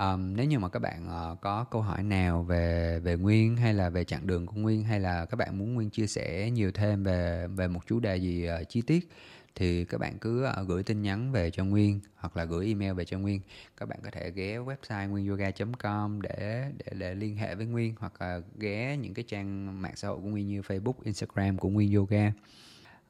um, 0.00 0.36
nếu 0.36 0.46
như 0.46 0.58
mà 0.58 0.68
các 0.68 0.78
bạn 0.78 1.32
uh, 1.32 1.40
có 1.40 1.64
câu 1.64 1.82
hỏi 1.82 2.02
nào 2.02 2.42
về 2.42 2.98
về 3.00 3.16
Nguyên 3.16 3.56
hay 3.56 3.74
là 3.74 3.90
về 3.90 4.04
chặng 4.04 4.26
đường 4.26 4.46
của 4.46 4.54
Nguyên 4.56 4.84
hay 4.84 5.00
là 5.00 5.24
các 5.24 5.36
bạn 5.36 5.58
muốn 5.58 5.74
Nguyên 5.74 5.90
chia 5.90 6.06
sẻ 6.06 6.50
nhiều 6.50 6.72
thêm 6.72 7.02
về 7.02 7.46
về 7.46 7.68
một 7.68 7.80
chủ 7.86 8.00
đề 8.00 8.16
gì 8.16 8.48
uh, 8.60 8.68
chi 8.68 8.82
tiết 8.82 9.08
thì 9.54 9.84
các 9.84 10.00
bạn 10.00 10.18
cứ 10.18 10.46
uh, 10.46 10.68
gửi 10.68 10.82
tin 10.82 11.02
nhắn 11.02 11.32
về 11.32 11.50
cho 11.50 11.64
Nguyên 11.64 12.00
hoặc 12.16 12.36
là 12.36 12.44
gửi 12.44 12.66
email 12.66 12.92
về 12.92 13.04
cho 13.04 13.18
Nguyên. 13.18 13.40
Các 13.76 13.88
bạn 13.88 13.98
có 14.04 14.10
thể 14.10 14.30
ghé 14.30 14.58
website 14.58 15.08
nguyên.yoga.com 15.08 16.22
để 16.22 16.64
để 16.78 16.92
để 16.98 17.14
liên 17.14 17.36
hệ 17.36 17.54
với 17.54 17.66
Nguyên 17.66 17.94
hoặc 17.98 18.12
là 18.20 18.40
ghé 18.58 18.96
những 18.96 19.14
cái 19.14 19.24
trang 19.28 19.82
mạng 19.82 19.96
xã 19.96 20.08
hội 20.08 20.16
của 20.16 20.28
Nguyên 20.28 20.48
như 20.48 20.60
Facebook, 20.60 20.94
Instagram 21.04 21.58
của 21.58 21.68
Nguyên 21.68 21.94
Yoga. 21.94 22.32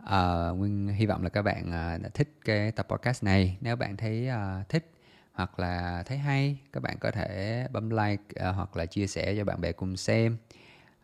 Uh, 0.02 0.58
Nguyên 0.58 0.88
hy 0.88 1.06
vọng 1.06 1.22
là 1.22 1.28
các 1.28 1.42
bạn 1.42 1.62
uh, 1.66 2.02
đã 2.02 2.08
thích 2.14 2.28
cái 2.44 2.72
tập 2.72 2.86
podcast 2.90 3.24
này. 3.24 3.56
Nếu 3.60 3.76
bạn 3.76 3.96
thấy 3.96 4.28
uh, 4.28 4.68
thích 4.68 4.90
hoặc 5.32 5.58
là 5.58 6.02
thấy 6.06 6.18
hay, 6.18 6.58
các 6.72 6.82
bạn 6.82 6.98
có 6.98 7.10
thể 7.10 7.66
bấm 7.72 7.90
like 7.90 8.22
uh, 8.48 8.56
hoặc 8.56 8.76
là 8.76 8.86
chia 8.86 9.06
sẻ 9.06 9.34
cho 9.36 9.44
bạn 9.44 9.60
bè 9.60 9.72
cùng 9.72 9.96
xem. 9.96 10.36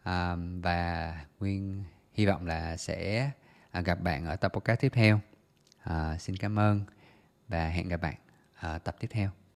Uh, 0.00 0.38
và 0.62 1.14
Nguyên 1.40 1.84
hy 2.12 2.26
vọng 2.26 2.46
là 2.46 2.76
sẽ 2.76 3.30
uh, 3.78 3.84
gặp 3.84 4.00
bạn 4.00 4.26
ở 4.26 4.36
tập 4.36 4.52
podcast 4.52 4.80
tiếp 4.80 4.92
theo. 4.92 5.20
uh, 5.90 6.20
xin 6.20 6.36
cảm 6.36 6.58
ơn 6.58 6.80
và 7.48 7.68
hẹn 7.68 7.88
gặp 7.88 8.00
bạn 8.00 8.14
ở 8.58 8.78
tập 8.78 8.96
tiếp 9.00 9.08
theo. 9.10 9.47